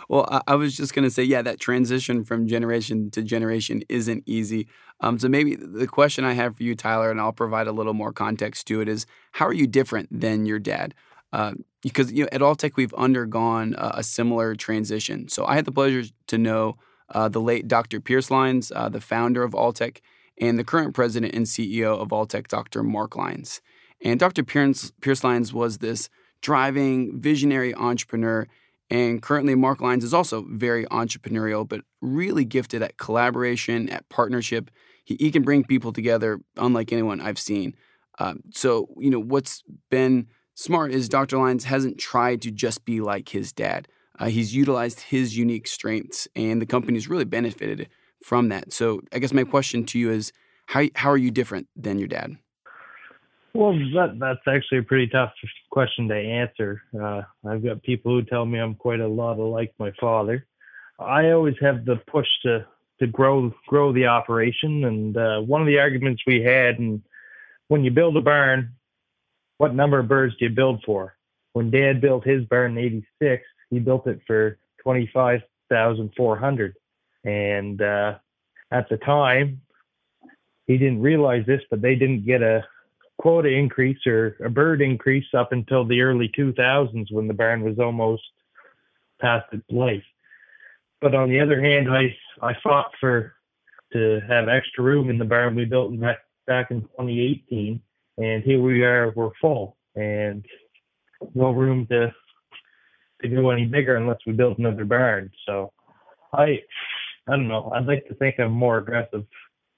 Well, 0.09 0.27
I, 0.31 0.41
I 0.47 0.55
was 0.55 0.75
just 0.75 0.95
going 0.95 1.05
to 1.05 1.11
say, 1.11 1.23
yeah, 1.23 1.43
that 1.43 1.61
transition 1.61 2.25
from 2.25 2.47
generation 2.47 3.11
to 3.11 3.23
generation 3.23 3.83
isn't 3.91 4.23
easy. 4.25 4.67
Um, 5.01 5.19
so 5.19 5.29
maybe 5.29 5.55
the 5.55 5.87
question 5.87 6.25
I 6.25 6.33
have 6.33 6.57
for 6.57 6.63
you, 6.63 6.75
Tyler, 6.75 7.11
and 7.11 7.21
I'll 7.21 7.33
provide 7.33 7.67
a 7.67 7.73
little 7.73 7.93
more 7.93 8.13
context 8.13 8.67
to 8.69 8.81
it, 8.81 8.89
is 8.89 9.05
how 9.33 9.47
are 9.47 9.53
you 9.53 9.67
different 9.67 10.09
than 10.11 10.47
your 10.47 10.59
dad? 10.59 10.95
uh, 11.33 11.53
because 11.83 12.13
you 12.13 12.25
know 12.25 12.29
at 12.33 12.41
Alltech 12.41 12.77
we've 12.77 12.95
undergone 12.95 13.75
a, 13.77 13.95
a, 13.97 14.03
similar 14.03 14.55
transition. 14.55 15.29
So 15.29 15.45
I 15.45 15.55
had 15.55 15.65
the 15.65 15.73
pleasure 15.73 16.05
to 16.29 16.39
know 16.39 16.77
uh, 17.11 17.29
the 17.29 17.41
late 17.41 17.69
Dr. 17.69 18.01
Pearse 18.01 18.31
Lyons, 18.31 18.73
uh, 18.75 18.89
the 18.89 19.01
founder 19.01 19.43
of 19.43 19.53
Alltech, 19.53 19.99
and 20.41 20.59
the 20.59 20.65
current 20.65 20.95
president 20.95 21.35
and 21.35 21.47
CEO 21.47 21.99
of 21.99 22.09
Alltech, 22.09 22.49
Dr. 22.49 22.83
Mark 22.83 23.17
Lyons. 23.17 23.61
And 24.03 24.19
Dr. 24.21 24.45
Pearse, 24.45 24.93
Pearse 25.01 25.25
Lyons 25.25 25.53
was 25.53 25.79
this 25.79 26.09
driving, 26.41 27.21
visionary 27.21 27.75
entrepreneur. 27.75 28.47
And 28.91 29.21
currently, 29.21 29.55
Mark 29.55 29.81
Lyons 29.81 30.05
is 30.05 30.15
also 30.15 30.47
very 30.49 30.87
entrepreneurial, 30.87 31.69
but 31.69 31.83
really 32.01 32.45
gifted 32.45 32.83
at 32.83 32.97
collaboration, 32.97 33.89
at 33.91 34.09
partnership. 34.09 34.71
He, 35.05 35.17
he 35.19 35.31
can 35.31 35.43
bring 35.43 35.65
people 35.65 35.93
together 35.93 36.41
unlike 36.57 36.93
anyone 36.93 37.21
I've 37.21 37.39
seen. 37.39 37.75
Uh, 38.19 38.35
so, 38.53 38.89
you 38.97 39.11
know, 39.11 39.21
what's 39.21 39.63
been 39.91 40.29
smart 40.55 40.91
is 40.91 41.09
Dr. 41.09 41.39
Lyons 41.39 41.65
hasn't 41.65 41.99
tried 41.99 42.41
to 42.43 42.51
just 42.51 42.85
be 42.85 43.01
like 43.01 43.29
his 43.29 43.53
dad. 43.53 43.89
Uh, 44.19 44.27
he's 44.27 44.55
utilized 44.55 45.01
his 45.01 45.37
unique 45.37 45.69
strengths, 45.69 46.27
and 46.35 46.61
the 46.61 46.67
company's 46.67 47.09
really 47.09 47.25
benefited 47.25 47.89
from 48.25 48.49
that. 48.49 48.73
So, 48.73 49.01
I 49.13 49.19
guess 49.19 49.33
my 49.33 49.45
question 49.45 49.85
to 49.87 49.99
you 49.99 50.11
is, 50.11 50.33
how 50.67 50.85
how 50.97 51.11
are 51.11 51.17
you 51.17 51.31
different 51.31 51.69
than 51.77 51.99
your 51.99 52.09
dad? 52.09 52.37
Well, 53.59 53.73
that 53.73 54.21
that's 54.21 54.47
actually 54.47 54.79
a 54.79 54.83
pretty 54.85 55.09
tough 55.09 55.33
question 55.69 56.07
to 56.07 56.15
answer. 56.15 56.81
Uh, 56.95 57.23
I've 57.45 57.65
got 57.65 57.83
people 57.83 58.13
who 58.13 58.23
tell 58.23 58.47
me 58.47 58.61
I'm 58.61 58.77
quite 58.77 59.01
a 59.01 59.09
lot 59.09 59.37
like 59.41 59.75
my 59.81 59.91
father. 60.01 60.47
I 60.97 61.33
always 61.33 61.57
have 61.61 61.85
the 61.85 61.97
push 61.97 62.29
to 62.45 62.65
to 63.01 63.09
grow 63.09 63.53
grow 63.67 63.93
the 63.93 64.07
operation, 64.07 64.85
and 64.85 65.17
uh, 65.17 65.41
one 65.41 65.61
of 65.61 65.67
the 65.67 65.81
arguments 65.81 66.23
we 66.25 66.41
had, 66.41 66.79
and 66.79 67.03
when 67.67 67.83
you 67.83 67.91
build 67.91 68.17
a 68.17 68.21
barn, 68.21 68.75
what 69.57 69.75
number 69.75 69.99
of 69.99 70.07
birds 70.07 70.37
do 70.39 70.45
you 70.45 70.53
build 70.53 70.85
for? 70.87 71.17
When 71.53 71.73
Dad 71.73 72.01
built 72.01 72.25
his 72.25 72.45
barn 72.45 72.79
in 72.79 73.03
'86, 73.19 73.43
he 73.71 73.81
built 73.81 74.07
it 74.07 74.21
for 74.25 74.57
twenty 74.81 75.11
five 75.13 75.41
thousand 75.69 76.13
four 76.17 76.39
hundred, 76.39 76.77
and 77.25 77.83
uh, 77.83 78.19
at 78.71 78.89
the 78.89 78.99
time, 78.99 79.63
he 80.69 80.79
didn't 80.79 81.03
realize 81.03 81.45
this, 81.45 81.63
but 81.69 81.83
they 81.83 81.97
didn't 81.97 82.25
get 82.25 82.41
a 82.41 82.65
quota 83.19 83.49
increase 83.49 83.99
or 84.07 84.37
a 84.45 84.49
bird 84.49 84.81
increase 84.81 85.27
up 85.37 85.53
until 85.53 85.85
the 85.85 86.01
early 86.01 86.31
2000s 86.39 87.07
when 87.11 87.29
the 87.29 87.35
barn 87.35 87.63
was 87.63 87.79
almost 87.79 88.23
past 89.21 89.47
its 89.53 89.65
life. 89.71 90.05
But 91.01 91.15
on 91.15 91.29
the 91.29 91.41
other 91.41 91.61
hand, 91.61 91.89
I 91.91 92.15
I 92.43 92.55
fought 92.63 92.91
for 93.01 93.35
to 93.93 94.21
have 94.29 94.49
extra 94.49 94.85
room 94.85 95.11
in 95.11 95.19
the 95.19 95.25
barn 95.25 95.55
we 95.55 95.65
built 95.65 95.99
back 96.01 96.19
back 96.47 96.71
in 96.71 96.83
2018, 96.83 97.81
and 98.19 98.43
here 98.43 98.61
we 98.61 98.83
are, 98.85 99.13
we're 99.15 99.31
full 99.41 99.77
and 99.95 100.45
no 101.35 101.51
room 101.51 101.87
to 101.89 102.13
to 103.23 103.29
go 103.29 103.51
any 103.51 103.65
bigger 103.65 103.97
unless 103.97 104.19
we 104.27 104.33
build 104.33 104.59
another 104.59 104.85
barn. 104.85 105.31
So 105.47 105.73
I 106.33 106.61
I 107.29 107.33
don't 107.33 107.49
know. 107.49 107.71
I'd 107.75 107.87
like 107.87 108.07
to 108.09 108.15
think 108.15 108.37
I'm 108.39 108.53
more 108.53 108.79
aggressive 108.79 109.25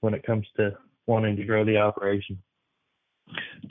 when 0.01 0.13
it 0.13 0.23
comes 0.23 0.47
to 0.57 0.71
wanting 1.05 1.35
to 1.35 1.43
grow 1.43 1.65
the 1.65 1.77
operation. 1.77 2.41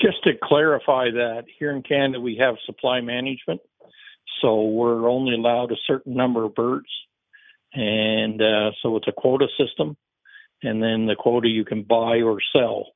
Just 0.00 0.22
to 0.24 0.32
clarify 0.42 1.10
that, 1.10 1.44
here 1.58 1.70
in 1.70 1.82
Canada 1.82 2.20
we 2.20 2.36
have 2.36 2.56
supply 2.64 3.00
management, 3.00 3.60
so 4.40 4.64
we're 4.64 5.08
only 5.08 5.34
allowed 5.34 5.72
a 5.72 5.76
certain 5.86 6.14
number 6.14 6.44
of 6.44 6.54
birds, 6.54 6.88
and 7.74 8.40
uh, 8.40 8.70
so 8.82 8.96
it's 8.96 9.08
a 9.08 9.12
quota 9.12 9.46
system, 9.58 9.96
and 10.62 10.82
then 10.82 11.06
the 11.06 11.16
quota 11.16 11.48
you 11.48 11.64
can 11.64 11.82
buy 11.82 12.20
or 12.22 12.38
sell 12.54 12.86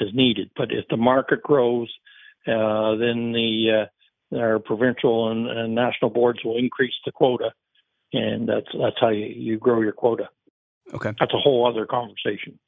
as 0.00 0.08
needed. 0.12 0.50
But 0.56 0.72
if 0.72 0.86
the 0.88 0.96
market 0.96 1.42
grows, 1.42 1.92
uh, 2.46 2.96
then 2.96 3.32
the 3.32 3.86
uh, 4.32 4.36
our 4.36 4.58
provincial 4.58 5.30
and, 5.30 5.48
and, 5.48 5.74
national 5.74 6.10
boards 6.10 6.40
will 6.44 6.58
increase 6.58 6.94
the 7.04 7.12
quota, 7.12 7.52
and 8.12 8.48
that's 8.48 8.68
that's 8.80 8.96
how 9.00 9.08
you, 9.08 9.26
you 9.26 9.58
grow 9.58 9.80
your 9.80 9.92
quota. 9.92 10.28
Okay, 10.94 11.12
that's 11.18 11.34
a 11.34 11.38
whole 11.38 11.66
other 11.66 11.86
conversation. 11.86 12.58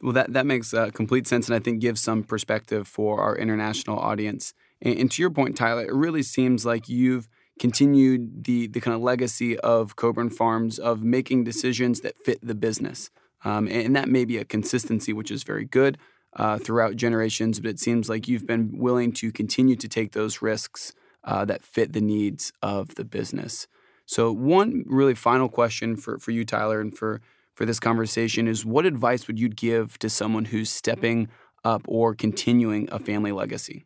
Well, 0.00 0.12
that, 0.12 0.32
that 0.32 0.46
makes 0.46 0.72
uh, 0.72 0.90
complete 0.90 1.26
sense 1.26 1.48
and 1.48 1.54
I 1.54 1.58
think 1.58 1.80
gives 1.80 2.00
some 2.00 2.22
perspective 2.22 2.88
for 2.88 3.20
our 3.20 3.36
international 3.36 3.98
audience. 3.98 4.54
And, 4.80 4.98
and, 4.98 5.10
to 5.10 5.22
your 5.22 5.30
point, 5.30 5.56
Tyler, 5.56 5.82
it 5.82 5.92
really 5.92 6.22
seems 6.22 6.64
like 6.64 6.88
you've 6.88 7.28
continued 7.58 8.44
the, 8.44 8.66
the 8.66 8.80
kind 8.80 8.94
of 8.94 9.02
legacy 9.02 9.58
of 9.58 9.96
Coburn 9.96 10.30
Farms 10.30 10.78
of 10.78 11.02
making 11.02 11.44
decisions 11.44 12.00
that 12.00 12.18
fit 12.18 12.38
the 12.42 12.54
business. 12.54 13.10
Um, 13.44 13.66
and, 13.68 13.86
and, 13.86 13.96
that 13.96 14.08
may 14.08 14.24
be 14.24 14.38
a 14.38 14.44
consistency, 14.44 15.12
which 15.12 15.30
is 15.30 15.42
very 15.42 15.64
good 15.64 15.98
uh, 16.34 16.58
throughout 16.58 16.96
generations, 16.96 17.60
but 17.60 17.70
it 17.70 17.80
seems 17.80 18.08
like 18.08 18.28
you've 18.28 18.46
been 18.46 18.78
willing 18.78 19.12
to 19.12 19.32
continue 19.32 19.76
to 19.76 19.88
take 19.88 20.12
those 20.12 20.42
risks 20.42 20.94
uh, 21.24 21.44
that 21.44 21.62
fit 21.62 21.92
the 21.92 22.00
needs 22.00 22.52
of 22.62 22.94
the 22.94 23.04
business. 23.04 23.66
So, 24.06 24.32
one 24.32 24.84
really 24.86 25.14
final 25.14 25.48
question 25.48 25.96
for, 25.96 26.18
for 26.18 26.30
you, 26.32 26.44
Tyler, 26.44 26.80
and 26.80 26.96
for 26.96 27.20
for 27.60 27.66
this 27.66 27.78
conversation 27.78 28.48
is 28.48 28.64
what 28.64 28.86
advice 28.86 29.26
would 29.26 29.38
you 29.38 29.50
give 29.50 29.98
to 29.98 30.08
someone 30.08 30.46
who's 30.46 30.70
stepping 30.70 31.28
up 31.62 31.82
or 31.86 32.14
continuing 32.14 32.88
a 32.90 32.98
family 32.98 33.32
legacy? 33.32 33.84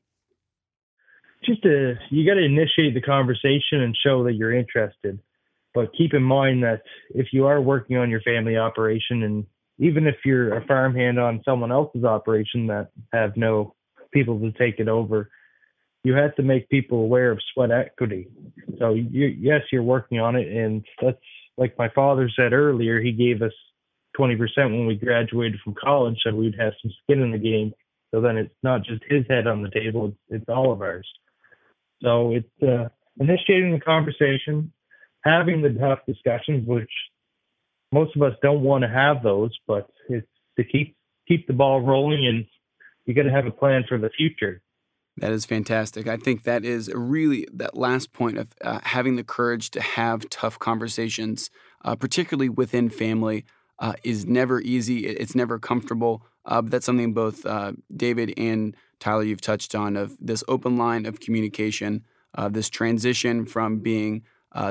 Just 1.45 1.65
to, 1.65 1.97
you 2.09 2.25
got 2.25 2.35
to 2.35 2.45
initiate 2.45 2.95
the 2.95 3.01
conversation 3.01 3.81
and 3.81 3.97
show 4.01 4.23
that 4.23 4.35
you're 4.35 4.53
interested. 4.53 5.19
But 5.75 5.93
keep 5.99 6.15
in 6.15 6.23
mind 6.23 6.63
that 6.63 6.83
if 7.17 7.33
you 7.33 7.47
are 7.47 7.61
working 7.61 7.97
on 7.97 8.11
your 8.11 8.21
family 8.21 8.57
operation, 8.57 9.25
and 9.25 9.45
even 9.81 10.07
if 10.07 10.19
you're 10.25 10.57
a 10.57 10.65
farmhand 10.67 11.19
on 11.19 11.43
someone 11.45 11.73
else's 11.73 12.05
operation 12.05 12.69
that 12.69 12.91
have 13.13 13.37
no 13.37 13.75
people 14.13 14.39
to 14.39 14.53
take 14.53 14.79
it 14.79 14.87
over, 14.87 15.31
you 16.05 16.15
have 16.15 16.37
to 16.37 16.45
make 16.45 16.69
people 16.69 16.99
aware 16.99 17.33
of 17.33 17.41
sweat 17.53 17.73
equity. 17.73 18.29
So 18.79 18.91
you, 18.91 19.27
yes, 19.37 19.63
you're 19.73 19.83
working 19.83 20.21
on 20.21 20.37
it, 20.37 20.47
and 20.47 20.85
that's 21.03 21.19
like 21.57 21.79
my 21.79 21.89
father 21.95 22.31
said 22.35 22.53
earlier, 22.53 23.01
he 23.01 23.13
gave 23.13 23.43
us 23.43 23.53
20% 24.19 24.39
when 24.57 24.87
we 24.87 24.97
graduated 24.97 25.61
from 25.63 25.75
college, 25.75 26.17
so 26.23 26.35
we'd 26.35 26.59
have 26.59 26.73
some 26.83 26.93
skin 27.03 27.23
in 27.23 27.33
the 27.33 27.39
game. 27.39 27.73
So 28.13 28.21
then 28.21 28.37
it's 28.37 28.55
not 28.63 28.85
just 28.85 29.03
his 29.09 29.25
head 29.29 29.47
on 29.47 29.63
the 29.63 29.71
table, 29.71 30.07
it's, 30.07 30.43
it's 30.43 30.49
all 30.49 30.73
of 30.73 30.83
ours. 30.83 31.07
So 32.03 32.33
it's 32.33 32.63
uh, 32.63 32.89
initiating 33.19 33.73
the 33.73 33.81
conversation, 33.81 34.73
having 35.23 35.63
the 35.63 35.71
tough 35.71 36.01
discussions, 36.07 36.67
which 36.67 36.91
most 37.93 38.15
of 38.17 38.23
us 38.23 38.35
don't 38.43 38.63
want 38.63 38.83
to 38.83 38.89
have 38.89 39.23
those, 39.23 39.51
but 39.67 39.89
it's 40.09 40.27
to 40.59 40.65
keep 40.65 40.97
keep 41.27 41.47
the 41.47 41.53
ball 41.53 41.81
rolling 41.81 42.27
and 42.27 42.45
you 43.07 43.15
got 43.15 43.23
to 43.23 43.31
have 43.31 43.47
a 43.47 43.51
plan 43.51 43.85
for 43.89 43.99
the 43.99 44.11
future. 44.11 44.61
That 45.17 45.31
is 45.31 45.45
fantastic. 45.45 46.09
I 46.09 46.17
think 46.17 46.43
that 46.43 46.65
is 46.65 46.91
really 46.93 47.47
that 47.53 47.77
last 47.77 48.13
point 48.13 48.37
of 48.37 48.49
uh, 48.61 48.81
having 48.83 49.15
the 49.17 49.23
courage 49.23 49.71
to 49.71 49.81
have 49.81 50.29
tough 50.29 50.59
conversations, 50.59 51.51
uh, 51.85 51.95
particularly 51.95 52.49
within 52.49 52.91
family, 52.91 53.45
uh, 53.79 53.95
is 54.03 54.27
never 54.27 54.61
easy. 54.61 55.07
It's 55.07 55.35
never 55.35 55.59
comfortable. 55.59 56.27
Uh, 56.45 56.63
but 56.63 56.73
that's 56.73 56.87
something 56.87 57.15
both 57.15 57.47
uh, 57.47 57.73
David 57.97 58.35
and 58.37 58.77
Tyler 58.99 59.23
you've 59.23 59.41
touched 59.41 59.75
on 59.75 59.97
of 59.97 60.17
this 60.21 60.43
open 60.49 60.77
line 60.77 61.07
of 61.07 61.21
communication, 61.21 62.05
uh, 62.35 62.49
this 62.49 62.69
transition 62.69 63.47
from 63.47 63.79
being 63.79 64.23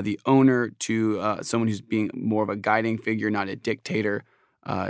the 0.01 0.17
owner 0.25 0.69
to 0.69 1.37
someone 1.41 1.67
who's 1.67 1.81
being 1.81 2.09
more 2.13 2.41
of 2.41 2.49
a 2.49 2.55
guiding 2.55 2.97
figure, 2.97 3.29
not 3.29 3.49
a 3.49 3.55
dictator. 3.55 4.23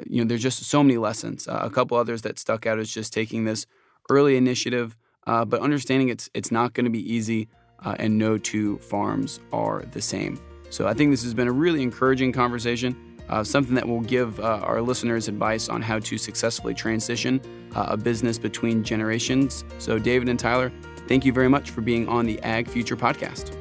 you 0.05 0.21
know, 0.21 0.27
there's 0.27 0.43
just 0.43 0.63
so 0.63 0.83
many 0.83 0.97
lessons. 0.97 1.47
a 1.49 1.69
couple 1.69 1.97
others 1.97 2.21
that 2.21 2.37
stuck 2.37 2.67
out 2.67 2.77
is 2.77 2.93
just 2.93 3.11
taking 3.11 3.45
this 3.45 3.65
early 4.09 4.37
initiative 4.37 4.95
uh, 5.27 5.45
but 5.45 5.61
understanding 5.61 6.09
it's 6.09 6.29
it's 6.33 6.51
not 6.51 6.73
going 6.73 6.85
to 6.85 6.91
be 6.91 7.13
easy, 7.13 7.47
uh, 7.83 7.95
and 7.99 8.17
no 8.17 8.37
two 8.37 8.77
farms 8.79 9.39
are 9.51 9.83
the 9.91 10.01
same. 10.01 10.39
So 10.69 10.87
I 10.87 10.93
think 10.93 11.11
this 11.11 11.23
has 11.23 11.33
been 11.33 11.47
a 11.47 11.51
really 11.51 11.83
encouraging 11.83 12.31
conversation, 12.31 13.17
uh, 13.29 13.43
something 13.43 13.75
that 13.75 13.87
will 13.87 14.01
give 14.01 14.39
uh, 14.39 14.61
our 14.63 14.81
listeners 14.81 15.27
advice 15.27 15.69
on 15.69 15.81
how 15.81 15.99
to 15.99 16.17
successfully 16.17 16.73
transition 16.73 17.39
uh, 17.75 17.85
a 17.89 17.97
business 17.97 18.37
between 18.37 18.83
generations. 18.83 19.63
So 19.77 19.99
David 19.99 20.29
and 20.29 20.39
Tyler, 20.39 20.71
thank 21.07 21.25
you 21.25 21.31
very 21.31 21.49
much 21.49 21.69
for 21.69 21.81
being 21.81 22.07
on 22.07 22.25
the 22.25 22.41
Ag 22.41 22.67
Future 22.67 22.97
podcast. 22.97 23.55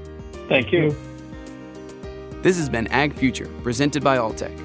Thank 0.49 0.73
you. 0.73 0.97
This 2.43 2.57
has 2.57 2.69
been 2.69 2.89
Ag 2.89 3.15
Future, 3.15 3.47
presented 3.63 4.03
by 4.03 4.17
Alltech. 4.17 4.59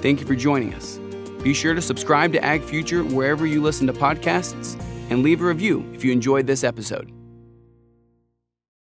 Thank 0.00 0.20
you 0.20 0.26
for 0.26 0.36
joining 0.36 0.74
us. 0.74 0.98
Be 1.42 1.54
sure 1.54 1.74
to 1.74 1.82
subscribe 1.82 2.32
to 2.34 2.44
Ag 2.44 2.62
Future 2.62 3.04
wherever 3.04 3.46
you 3.46 3.62
listen 3.62 3.86
to 3.86 3.92
podcasts 3.92 4.80
and 5.10 5.22
leave 5.22 5.40
a 5.40 5.44
review 5.44 5.88
if 5.94 6.04
you 6.04 6.12
enjoyed 6.12 6.46
this 6.46 6.64
episode. 6.64 7.15